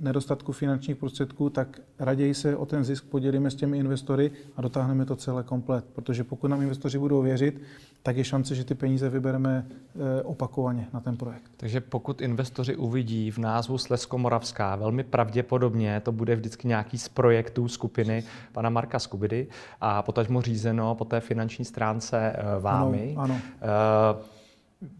eh, 0.00 0.04
nedostatku 0.04 0.52
finančních 0.52 0.96
prostředků, 0.96 1.50
tak 1.50 1.80
raději 1.98 2.34
se 2.34 2.56
o 2.56 2.66
ten 2.66 2.84
zisk 2.84 3.04
podělíme 3.04 3.50
s 3.50 3.54
těmi 3.54 3.78
investory 3.78 4.30
a 4.56 4.62
dotáhneme 4.62 5.04
to 5.04 5.16
celé 5.16 5.42
komplet. 5.42 5.84
Protože 5.92 6.24
pokud 6.24 6.48
nám 6.48 6.62
investoři 6.62 6.98
budou 6.98 7.22
věřit, 7.22 7.62
tak 8.02 8.16
je 8.16 8.24
šance, 8.24 8.54
že 8.54 8.64
ty 8.64 8.74
peníze 8.74 9.08
vybereme 9.08 9.66
eh, 9.68 10.22
opakovaně 10.22 10.88
na 10.92 11.00
ten 11.00 11.16
projekt. 11.16 11.50
Takže 11.56 11.80
pokud 11.80 12.20
investoři 12.20 12.76
uvidí 12.76 13.30
v 13.30 13.38
názvu 13.38 13.78
Slesko-Moravská, 13.78 14.76
velmi 14.76 15.04
pravděpodobně 15.04 16.00
to 16.00 16.12
bude 16.12 16.36
vždycky 16.36 16.68
nějaký 16.68 16.98
z 16.98 17.08
projektů 17.08 17.68
skupiny 17.68 18.24
pana 18.52 18.70
Marka 18.70 18.98
Skubidy 18.98 19.46
a 19.80 20.02
potažmo 20.02 20.42
řízeno 20.42 20.94
po 20.94 21.04
té 21.04 21.20
finanční 21.20 21.64
stránce 21.64 22.32
eh, 22.34 22.60
vámi. 22.60 23.14
Ano, 23.18 23.40
ano. 23.60 24.18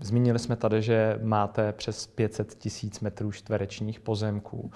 Zmínili 0.00 0.38
jsme 0.38 0.56
tady, 0.56 0.82
že 0.82 1.18
máte 1.22 1.72
přes 1.72 2.06
500 2.06 2.54
tisíc 2.54 3.00
metrů 3.00 3.32
čtverečních 3.32 4.00
pozemků. 4.00 4.70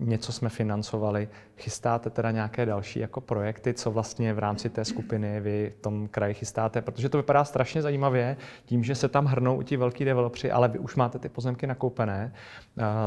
Něco 0.00 0.32
jsme 0.32 0.48
financovali. 0.48 1.28
Chystáte 1.56 2.10
teda 2.10 2.30
nějaké 2.30 2.66
další 2.66 2.98
jako 3.00 3.20
projekty, 3.20 3.74
co 3.74 3.90
vlastně 3.90 4.34
v 4.34 4.38
rámci 4.38 4.68
té 4.70 4.84
skupiny 4.84 5.40
vy 5.40 5.72
v 5.78 5.82
tom 5.82 6.08
kraji 6.08 6.34
chystáte? 6.34 6.82
Protože 6.82 7.08
to 7.08 7.18
vypadá 7.18 7.44
strašně 7.44 7.82
zajímavě, 7.82 8.36
tím, 8.64 8.84
že 8.84 8.94
se 8.94 9.08
tam 9.08 9.26
hrnou 9.26 9.62
ti 9.62 9.76
velký 9.76 10.04
developři, 10.04 10.50
ale 10.50 10.68
vy 10.68 10.78
už 10.78 10.96
máte 10.96 11.18
ty 11.18 11.28
pozemky 11.28 11.66
nakoupené, 11.66 12.32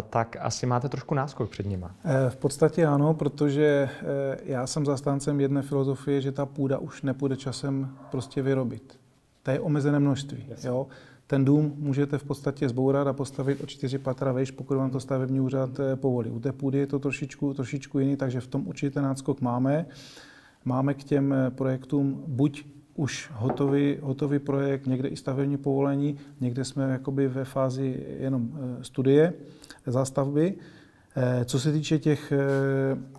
tak 0.09 0.37
asi 0.39 0.65
máte 0.65 0.89
trošku 0.89 1.15
náskok 1.15 1.49
před 1.49 1.65
nima. 1.65 1.95
Eh, 2.05 2.29
v 2.29 2.35
podstatě 2.35 2.85
ano, 2.85 3.13
protože 3.13 3.89
eh, 4.01 4.37
já 4.43 4.67
jsem 4.67 4.85
zastáncem 4.85 5.41
jedné 5.41 5.61
filozofie, 5.61 6.21
že 6.21 6.31
ta 6.31 6.45
půda 6.45 6.77
už 6.77 7.01
nepůjde 7.01 7.37
časem 7.37 7.97
prostě 8.11 8.41
vyrobit. 8.41 9.00
To 9.43 9.51
je 9.51 9.59
omezené 9.59 9.99
množství. 9.99 10.45
Jo? 10.63 10.87
ten 11.31 11.45
dům 11.45 11.73
můžete 11.77 12.17
v 12.17 12.23
podstatě 12.23 12.69
zbourat 12.69 13.07
a 13.07 13.13
postavit 13.13 13.63
o 13.63 13.65
čtyři 13.65 13.97
patra 13.97 14.31
vejš, 14.31 14.51
pokud 14.51 14.77
vám 14.77 14.89
to 14.89 14.99
stavební 14.99 15.39
úřad 15.39 15.79
eh, 15.79 15.95
povolí. 15.95 16.29
U 16.29 16.39
té 16.39 16.51
půdy 16.51 16.77
je 16.77 16.87
to 16.87 16.99
trošičku, 16.99 17.53
trošičku 17.53 17.99
jiný, 17.99 18.17
takže 18.17 18.39
v 18.39 18.47
tom 18.47 18.67
určitě 18.67 18.91
ten 18.91 19.03
náskok 19.03 19.41
máme. 19.41 19.85
Máme 20.65 20.93
k 20.93 21.03
těm 21.03 21.33
eh, 21.33 21.51
projektům 21.51 22.23
buď 22.27 22.65
už 22.95 23.29
hotový, 23.33 23.97
hotový 24.01 24.39
projekt, 24.39 24.85
někde 24.85 25.09
i 25.09 25.15
stavební 25.15 25.57
povolení, 25.57 26.17
někde 26.41 26.65
jsme 26.65 26.91
jakoby 26.91 27.27
ve 27.27 27.45
fázi 27.45 28.05
jenom 28.19 28.51
eh, 28.53 28.83
studie 28.83 29.33
zástavby. 29.85 30.55
Co 31.45 31.59
se 31.59 31.71
týče 31.71 31.99
těch, 31.99 32.33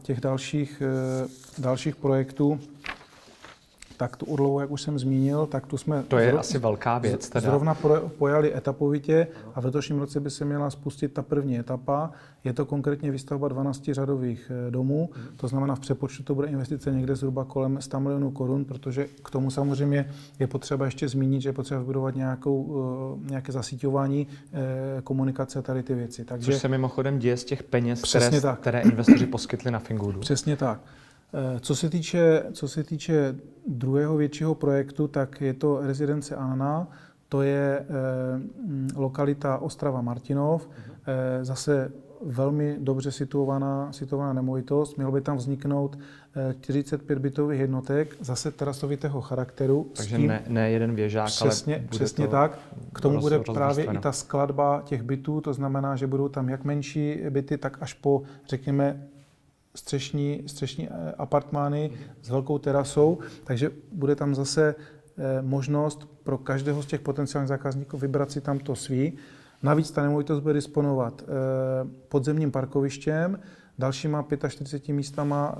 těch 0.03 0.21
dalších, 0.21 0.83
dalších 1.59 1.97
projektů, 1.97 2.61
tak 4.03 4.17
tu 4.17 4.27
Urlovu, 4.27 4.61
jak 4.61 4.71
už 4.71 4.83
jsem 4.83 4.99
zmínil, 4.99 5.47
tak 5.47 5.67
tu 5.67 5.77
jsme... 5.77 6.03
To 6.09 6.19
je 6.19 6.31
zro... 6.31 6.39
asi 6.39 6.59
velká 6.59 6.99
věc. 6.99 7.29
Teda. 7.29 7.51
Zrovna 7.51 7.77
pojali 8.19 8.57
etapovitě 8.57 9.27
a 9.55 9.61
v 9.61 9.65
letošním 9.65 9.99
roce 9.99 10.21
by 10.21 10.31
se 10.31 10.45
měla 10.45 10.71
spustit 10.71 11.13
ta 11.13 11.23
první 11.23 11.59
etapa. 11.59 12.11
Je 12.45 12.53
to 12.53 12.67
konkrétně 12.67 13.11
výstavba 13.11 13.49
12 13.49 13.91
řadových 13.93 14.51
eh, 14.51 14.71
domů, 14.71 15.11
to 15.37 15.49
znamená 15.49 15.75
v 15.75 15.81
přepočtu 15.81 16.23
to 16.23 16.35
bude 16.35 16.49
investice 16.49 16.93
někde 16.93 17.17
zhruba 17.17 17.45
kolem 17.45 17.81
100 17.81 18.01
milionů 18.01 18.31
korun, 18.31 18.65
protože 18.65 19.07
k 19.23 19.31
tomu 19.31 19.51
samozřejmě 19.51 20.11
je 20.39 20.47
potřeba 20.47 20.85
ještě 20.85 21.09
zmínit, 21.09 21.43
že 21.43 21.49
je 21.49 21.53
potřeba 21.53 21.81
vybudovat 21.81 22.15
nějakou, 22.15 22.83
eh, 23.25 23.31
nějaké 23.31 23.53
zasíťování, 23.53 24.27
eh, 24.53 25.03
komunikace 25.03 25.63
tady 25.63 25.83
ty 25.83 25.95
věci. 25.95 26.25
Takže, 26.25 26.53
Což 26.53 26.61
se 26.61 26.69
mimochodem 26.69 27.19
děje 27.19 27.37
z 27.37 27.45
těch 27.45 27.63
peněz, 27.63 28.03
které, 28.03 28.41
tak. 28.41 28.61
které 28.61 28.81
investoři 28.81 29.27
poskytli 29.27 29.71
na 29.71 29.79
Fingudu. 29.79 30.21
Přesně 30.21 30.57
tak. 30.57 30.81
Eh, 31.35 31.61
co 31.61 31.75
se, 31.75 31.91
týče, 31.91 32.43
co 32.53 32.69
se 32.69 32.85
týče 32.85 33.35
druhého 33.67 34.17
většího 34.17 34.55
projektu, 34.55 35.09
tak 35.09 35.41
je 35.41 35.55
to 35.55 35.81
rezidence 35.81 36.37
Anna, 36.37 36.89
to 37.29 37.43
je 37.43 37.79
eh, 37.79 37.85
lokalita 38.97 39.59
Ostrava 39.59 40.01
Martinov, 40.01 40.69
eh, 41.07 41.45
zase 41.45 41.93
velmi 42.25 42.77
dobře 42.79 43.13
situovaná, 43.13 43.93
situovaná 43.93 44.33
nemovitost. 44.33 44.97
Mělo 44.97 45.13
by 45.13 45.21
tam 45.21 45.37
vzniknout 45.37 45.99
45 46.61 47.19
bytových 47.19 47.61
jednotek, 47.61 48.17
zase 48.21 48.51
terasovitého 48.51 49.21
charakteru. 49.21 49.91
Takže 49.97 50.17
tím, 50.17 50.29
ne, 50.29 50.45
ne 50.49 50.71
jeden 50.71 50.95
věžák, 50.95 51.27
přesně, 51.27 51.75
ale 51.75 51.85
bude 51.85 51.97
Přesně 51.97 52.27
to 52.27 52.31
tak. 52.31 52.59
K 52.93 53.01
tomu 53.01 53.15
roz, 53.15 53.23
bude 53.23 53.39
právě 53.39 53.85
i 53.85 53.99
ta 53.99 54.13
skladba 54.13 54.83
těch 54.85 55.03
bytů, 55.03 55.41
to 55.41 55.53
znamená, 55.53 55.97
že 55.97 56.07
budou 56.07 56.29
tam 56.29 56.49
jak 56.49 56.65
menší 56.65 57.21
byty, 57.31 57.59
tak 57.59 57.79
až 57.81 57.95
po, 57.95 58.23
řekněme, 58.49 59.09
střešní, 59.75 60.43
střešní 60.47 60.89
eh, 60.89 61.13
apartmány 61.19 61.91
s 62.23 62.31
velkou 62.31 62.59
terasou, 62.59 63.19
takže 63.45 63.71
bude 63.93 64.17
tam 64.17 64.35
zase 64.35 64.75
eh, 65.19 65.43
možnost 65.43 66.09
pro 66.25 66.39
každého 66.39 66.83
z 66.83 66.87
těch 66.87 67.01
potenciálních 67.01 67.49
zákazníků 67.49 67.99
vybrat 67.99 68.31
si 68.31 68.41
tam 68.41 68.59
to 68.59 68.75
svý. 68.75 69.13
Navíc 69.63 69.91
ta 69.91 70.03
nemovitost 70.03 70.41
bude 70.41 70.55
disponovat 70.55 71.23
eh, 71.23 71.27
podzemním 72.09 72.51
parkovištěm, 72.51 73.41
dalšíma 73.79 74.27
45 74.49 74.95
místama 74.95 75.59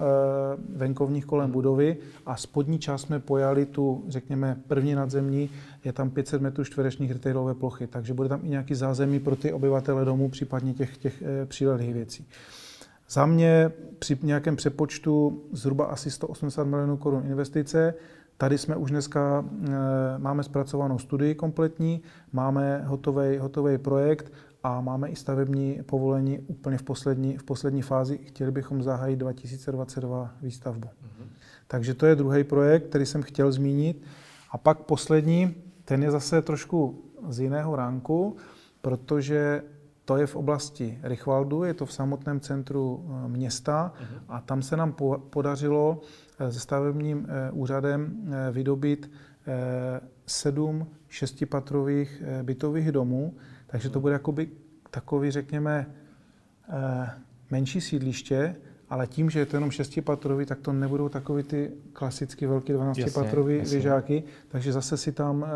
venkovních 0.69 1.27
kolem 1.27 1.51
budovy 1.51 1.97
a 2.27 2.37
spodní 2.37 2.79
část 2.79 3.03
jsme 3.03 3.21
pojali 3.21 3.67
tu, 3.67 4.05
řekněme, 4.09 4.61
první 4.69 4.95
nadzemní, 4.95 5.51
je 5.85 5.93
tam 5.93 6.11
500 6.11 6.43
metrů 6.43 6.65
čtverečních 6.65 7.13
retailové 7.13 7.55
plochy, 7.55 7.87
takže 7.87 8.15
bude 8.15 8.29
tam 8.29 8.41
i 8.45 8.49
nějaký 8.49 8.75
zázemí 8.75 9.21
pro 9.21 9.37
ty 9.37 9.53
obyvatele 9.53 10.05
domů, 10.05 10.29
případně 10.29 10.75
těch, 10.75 10.97
těch 10.97 11.23
přílehlých 11.47 11.95
věcí. 11.95 12.27
Za 13.13 13.27
mě 13.27 13.73
při 13.99 14.19
nějakém 14.23 14.57
přepočtu 14.57 15.43
zhruba 15.53 15.85
asi 15.85 16.11
180 16.11 16.65
milionů 16.65 16.97
korun 16.97 17.27
investice. 17.27 17.95
Tady 18.37 18.59
jsme 18.59 18.77
už 18.77 18.91
dneska, 18.91 19.45
e, 19.45 20.19
máme 20.19 20.43
zpracovanou 20.43 20.99
studii 20.99 21.35
kompletní, 21.35 22.03
máme 22.33 22.83
hotový, 22.87 23.39
hotový 23.39 23.79
projekt 23.79 24.33
a 24.63 24.81
máme 24.81 25.09
i 25.09 25.17
stavební 25.17 25.81
povolení 25.87 26.39
úplně 26.39 26.79
v 26.79 26.83
poslední, 26.83 27.37
v 27.39 27.43
poslední 27.43 27.83
fázi. 27.83 28.19
Chtěli 28.19 28.51
bychom 28.51 28.83
zahájit 28.83 29.19
2022 29.19 30.35
výstavbu. 30.43 30.89
Mm-hmm. 30.89 31.27
Takže 31.67 31.95
to 31.95 32.07
je 32.07 32.17
druhý 32.17 32.45
projekt, 32.45 32.89
který 32.89 33.07
jsem 33.07 33.23
chtěl 33.23 33.53
zmínit. 33.53 34.03
A 34.51 34.59
pak 34.59 34.79
poslední, 34.79 35.55
ten 35.85 36.03
je 36.03 36.11
zase 36.11 36.43
trošku 36.43 37.05
z 37.29 37.41
jiného 37.41 37.77
ránku, 37.77 38.37
protože 38.81 39.63
to 40.05 40.17
je 40.17 40.27
v 40.27 40.37
oblasti 40.37 40.99
Richvaldu, 41.03 41.65
je 41.65 41.75
to 41.75 41.87
v 41.87 41.93
samotném 41.93 42.41
centru 42.41 43.05
eh, 43.07 43.29
města. 43.29 43.93
A 44.29 44.41
tam 44.41 44.63
se 44.63 44.77
nám 44.77 44.95
podařilo 45.31 46.01
eh, 46.39 46.53
se 46.53 46.61
stavebním 46.61 47.27
eh, 47.29 47.51
úřadem 47.51 48.35
vydobit 48.53 49.11
sedm 50.27 50.87
šestipatrových 51.09 52.23
bytových 52.43 52.93
domů, 52.93 53.35
takže 53.67 53.91
to 53.91 54.01
bude 54.01 54.13
jakoby 54.13 54.49
takový, 54.91 55.31
řekněme, 55.31 55.87
menší 57.51 57.81
sídliště, 57.81 58.57
ale 58.89 59.07
tím, 59.07 59.31
že 59.31 59.39
je 59.39 59.47
to 59.47 59.57
jenom 59.57 59.71
šestipatrový, 59.71 60.47
tak 60.47 60.61
to 60.61 60.73
nebudou 60.73 61.09
takový 61.09 61.43
ty 61.43 61.73
klasicky 61.93 62.47
velký 62.47 62.73
12-patrový 62.73 63.61
věžáky, 63.61 64.23
takže 64.49 64.73
zase 64.73 64.97
si 64.97 65.13
tam 65.13 65.47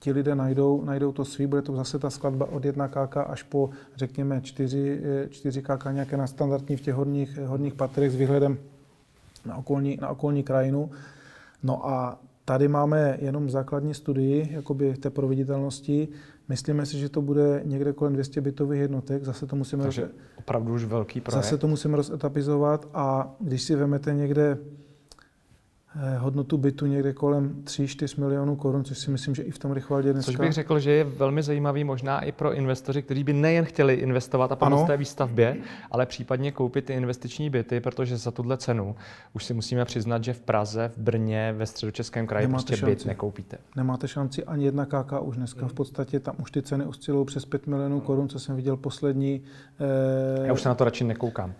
ti 0.00 0.12
lidé 0.12 0.34
najdou, 0.34 0.84
najdou 0.84 1.12
to 1.12 1.24
svý, 1.24 1.46
bude 1.46 1.62
to 1.62 1.76
zase 1.76 1.98
ta 1.98 2.10
skladba 2.10 2.46
od 2.46 2.64
1 2.64 2.88
KK 2.88 3.16
až 3.16 3.42
po, 3.42 3.70
řekněme, 3.96 4.40
4, 4.40 5.02
4 5.30 5.62
KK 5.62 5.84
nějaké 5.92 6.16
na 6.16 6.26
standardní 6.26 6.76
v 6.76 6.80
těch 6.80 6.94
horních, 6.94 7.38
horních 7.38 7.74
patrech 7.74 8.10
s 8.10 8.16
výhledem 8.16 8.58
na 9.46 9.56
okolní, 9.56 9.98
na 10.00 10.08
okolní 10.08 10.42
krajinu. 10.42 10.90
No 11.62 11.88
a 11.88 12.18
tady 12.44 12.68
máme 12.68 13.18
jenom 13.20 13.50
základní 13.50 13.94
studii 13.94 14.48
jakoby 14.52 14.94
té 14.96 15.10
proveditelnosti. 15.10 16.08
Myslíme 16.48 16.86
si, 16.86 16.98
že 16.98 17.08
to 17.08 17.22
bude 17.22 17.62
někde 17.64 17.92
kolem 17.92 18.12
200 18.12 18.40
bytových 18.40 18.80
jednotek. 18.80 19.24
Zase 19.24 19.46
to 19.46 19.56
musíme... 19.56 19.82
Takže 19.82 20.10
opravdu 20.38 20.74
už 20.74 20.84
velký 20.84 21.20
projekt. 21.20 21.44
Zase 21.44 21.58
to 21.58 21.68
musíme 21.68 21.96
rozetapizovat 21.96 22.88
a 22.94 23.34
když 23.40 23.62
si 23.62 23.74
vezmete 23.74 24.14
někde 24.14 24.58
hodnotu 26.18 26.58
bytu 26.58 26.86
někde 26.86 27.12
kolem 27.12 27.62
3-4 27.64 28.20
milionů 28.20 28.56
korun, 28.56 28.84
což 28.84 28.98
si 28.98 29.10
myslím, 29.10 29.34
že 29.34 29.42
i 29.42 29.50
v 29.50 29.58
tom 29.58 29.72
Rychvaldě 29.72 30.12
dneska... 30.12 30.32
Což 30.32 30.36
bych 30.36 30.52
řekl, 30.52 30.78
že 30.78 30.90
je 30.90 31.04
velmi 31.04 31.42
zajímavý 31.42 31.84
možná 31.84 32.20
i 32.20 32.32
pro 32.32 32.54
investoři, 32.54 33.02
kteří 33.02 33.24
by 33.24 33.32
nejen 33.32 33.64
chtěli 33.64 33.94
investovat 33.94 34.52
a 34.52 34.56
pomoct 34.56 34.86
té 34.86 34.96
výstavbě, 34.96 35.56
ale 35.90 36.06
případně 36.06 36.52
koupit 36.52 36.84
ty 36.84 36.92
investiční 36.92 37.50
byty, 37.50 37.80
protože 37.80 38.16
za 38.16 38.30
tuhle 38.30 38.56
cenu 38.56 38.96
už 39.32 39.44
si 39.44 39.54
musíme 39.54 39.84
přiznat, 39.84 40.24
že 40.24 40.32
v 40.32 40.40
Praze, 40.40 40.88
v 40.88 40.98
Brně, 40.98 41.54
ve 41.56 41.66
středočeském 41.66 42.26
kraji 42.26 42.46
Nemáte 42.46 42.62
prostě 42.62 42.76
šanci. 42.76 42.94
byt 42.94 43.06
nekoupíte. 43.06 43.58
Nemáte 43.76 44.08
šanci 44.08 44.44
ani 44.44 44.64
jedna 44.64 44.86
KK 44.86 45.12
už 45.20 45.36
dneska. 45.36 45.68
V 45.68 45.72
podstatě 45.72 46.20
tam 46.20 46.34
už 46.42 46.50
ty 46.50 46.62
ceny 46.62 46.84
oscilují 46.84 47.26
přes 47.26 47.44
5 47.44 47.66
milionů 47.66 48.00
korun, 48.00 48.28
co 48.28 48.38
jsem 48.38 48.56
viděl 48.56 48.76
poslední. 48.76 49.42
Eh... 50.42 50.46
Já 50.46 50.52
už 50.52 50.62
se 50.62 50.68
na 50.68 50.74
to 50.74 50.84
radši 50.84 51.04
nekoukám. 51.04 51.54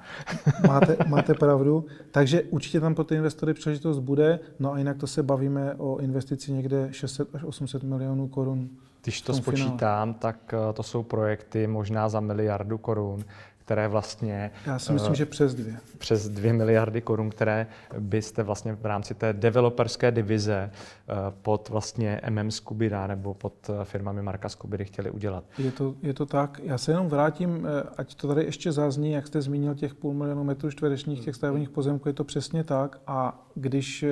máte, 0.67 0.97
máte 1.07 1.35
pravdu. 1.35 1.87
Takže 2.11 2.43
určitě 2.43 2.81
tam 2.81 2.95
pro 2.95 3.05
ty 3.05 3.15
investory 3.15 3.55
příležitost 3.55 3.99
bude 3.99 4.20
bude. 4.21 4.41
No 4.59 4.73
a 4.73 4.79
jinak 4.79 4.97
to 4.97 5.07
se 5.07 5.23
bavíme 5.23 5.75
o 5.75 5.99
investici 5.99 6.53
někde 6.53 6.89
600 6.91 7.35
až 7.35 7.45
800 7.45 7.83
milionů 7.83 8.29
korun. 8.29 8.69
Když 9.03 9.21
to 9.21 9.35
spočítám, 9.35 10.09
finále. 10.09 10.15
tak 10.19 10.55
eh, 10.55 10.73
to 10.73 10.83
jsou 10.83 11.03
projekty 11.03 11.67
možná 11.67 12.09
za 12.09 12.21
miliardu 12.21 12.79
korun, 12.79 13.25
které 13.65 13.89
vlastně... 13.89 14.51
Já 14.67 14.79
si 14.79 14.93
myslím, 14.93 15.11
uh, 15.11 15.17
že 15.17 15.27
přes 15.27 15.55
dvě. 15.55 15.77
Přes 15.99 16.29
dvě 16.29 16.53
miliardy 16.53 17.01
korun, 17.01 17.31
které 17.31 17.67
byste 17.99 18.43
vlastně 18.43 18.73
v 18.73 18.87
rámci 18.87 19.15
té 19.15 19.33
developerské 19.33 20.11
divize 20.11 20.71
uh, 20.71 21.17
pod 21.43 21.69
vlastně 21.69 22.21
MM 22.31 22.51
Skubida 22.51 23.07
nebo 23.07 23.35
pod 23.35 23.71
firmami 23.85 24.23
Marka 24.23 24.49
Skubidy 24.49 24.85
chtěli 24.85 25.11
udělat. 25.11 25.45
Je 25.59 25.73
to, 25.73 25.95
je 26.03 26.15
to 26.15 26.27
tak. 26.27 26.61
Já 26.65 26.79
se 26.79 26.93
jenom 26.93 27.09
vrátím, 27.09 27.69
ať 27.97 28.15
to 28.15 28.29
tady 28.29 28.45
ještě 28.45 28.73
zazní, 28.73 29.13
jak 29.13 29.27
jste 29.27 29.43
zmínil 29.43 29.75
těch 29.75 29.95
půl 29.95 30.15
milionu 30.15 30.45
metrů 30.45 30.71
čtverečních 30.71 31.25
těch 31.25 31.35
stavebních 31.35 31.71
pozemků, 31.71 32.09
je 32.09 32.13
to 32.13 32.25
přesně 32.25 32.65
tak. 32.65 33.01
A 33.07 33.47
když 33.55 34.05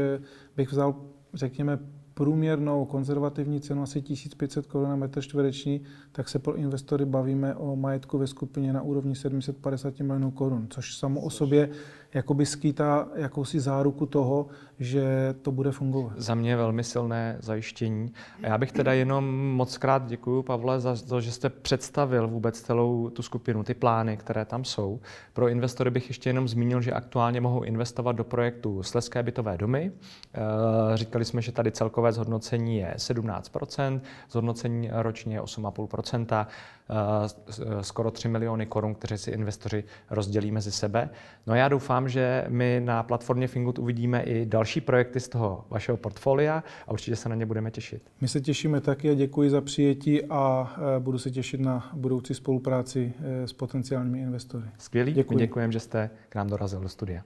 bych 0.56 0.70
vzal, 0.72 0.94
řekněme, 1.34 1.78
průměrnou 2.18 2.84
konzervativní 2.84 3.60
cenu 3.60 3.82
asi 3.82 4.02
1500 4.02 4.66
korun 4.66 4.88
na 4.88 4.96
metr 4.96 5.22
čtvereční, 5.22 5.80
tak 6.12 6.28
se 6.28 6.38
pro 6.38 6.56
investory 6.56 7.04
bavíme 7.04 7.54
o 7.54 7.76
majetku 7.76 8.18
ve 8.18 8.26
skupině 8.26 8.72
na 8.72 8.82
úrovni 8.82 9.14
750 9.14 10.00
milionů 10.00 10.30
korun, 10.30 10.66
což 10.70 10.96
samo 10.96 11.20
o 11.20 11.30
sobě 11.30 11.68
jakoby 12.14 12.46
skýtá 12.46 13.08
jakousi 13.14 13.60
záruku 13.60 14.06
toho, 14.06 14.46
že 14.78 15.34
to 15.42 15.52
bude 15.52 15.72
fungovat. 15.72 16.12
Za 16.16 16.34
mě 16.34 16.56
velmi 16.56 16.84
silné 16.84 17.36
zajištění. 17.40 18.12
A 18.42 18.46
já 18.46 18.58
bych 18.58 18.72
teda 18.72 18.92
jenom 18.92 19.50
moc 19.50 19.78
krát 19.78 20.06
děkuji, 20.06 20.42
Pavle, 20.42 20.80
za 20.80 20.96
to, 21.08 21.20
že 21.20 21.32
jste 21.32 21.50
představil 21.50 22.28
vůbec 22.28 22.60
celou 22.60 23.10
tu 23.10 23.22
skupinu, 23.22 23.62
ty 23.62 23.74
plány, 23.74 24.16
které 24.16 24.44
tam 24.44 24.64
jsou. 24.64 25.00
Pro 25.32 25.48
investory 25.48 25.90
bych 25.90 26.08
ještě 26.08 26.30
jenom 26.30 26.48
zmínil, 26.48 26.80
že 26.80 26.92
aktuálně 26.92 27.40
mohou 27.40 27.62
investovat 27.62 28.12
do 28.12 28.24
projektu 28.24 28.82
Sleské 28.82 29.22
bytové 29.22 29.58
domy. 29.58 29.92
Eh, 30.34 30.40
říkali 30.94 31.24
jsme, 31.24 31.42
že 31.42 31.52
tady 31.52 31.72
celkové 31.72 31.98
celkové 31.98 32.12
zhodnocení 32.12 32.76
je 32.76 32.94
17% 32.96 34.00
zhodnocení 34.30 34.90
ročně 34.92 35.36
je 35.36 35.40
8,5 35.40 36.46
skoro 37.80 38.10
3 38.10 38.28
miliony 38.28 38.66
korun, 38.66 38.94
které 38.94 39.18
si 39.18 39.30
investoři 39.30 39.84
rozdělí 40.10 40.50
mezi 40.50 40.72
sebe. 40.72 41.10
No 41.46 41.52
a 41.52 41.56
já 41.56 41.68
doufám, 41.68 42.08
že 42.08 42.44
my 42.48 42.80
na 42.84 43.02
platformě 43.02 43.48
Fingut 43.48 43.78
uvidíme 43.78 44.22
i 44.22 44.46
další 44.46 44.80
projekty 44.80 45.20
z 45.20 45.28
toho 45.28 45.64
vašeho 45.70 45.96
portfolia 45.96 46.64
a 46.86 46.92
určitě 46.92 47.16
se 47.16 47.28
na 47.28 47.34
ně 47.34 47.46
budeme 47.46 47.70
těšit. 47.70 48.02
My 48.20 48.28
se 48.28 48.40
těšíme 48.40 48.80
taky 48.80 49.10
a 49.10 49.14
děkuji 49.14 49.50
za 49.50 49.60
přijetí 49.60 50.24
a 50.24 50.72
e, 50.96 51.00
budu 51.00 51.18
se 51.18 51.30
těšit 51.30 51.60
na 51.60 51.90
budoucí 51.94 52.34
spolupráci 52.34 53.12
s 53.44 53.52
potenciálními 53.52 54.20
investory. 54.20 54.66
Skvělý, 54.78 55.12
děkuji. 55.12 55.38
děkujeme, 55.38 55.72
že 55.72 55.80
jste 55.80 56.10
k 56.28 56.34
nám 56.34 56.48
dorazil 56.48 56.80
do 56.80 56.88
studia. 56.88 57.22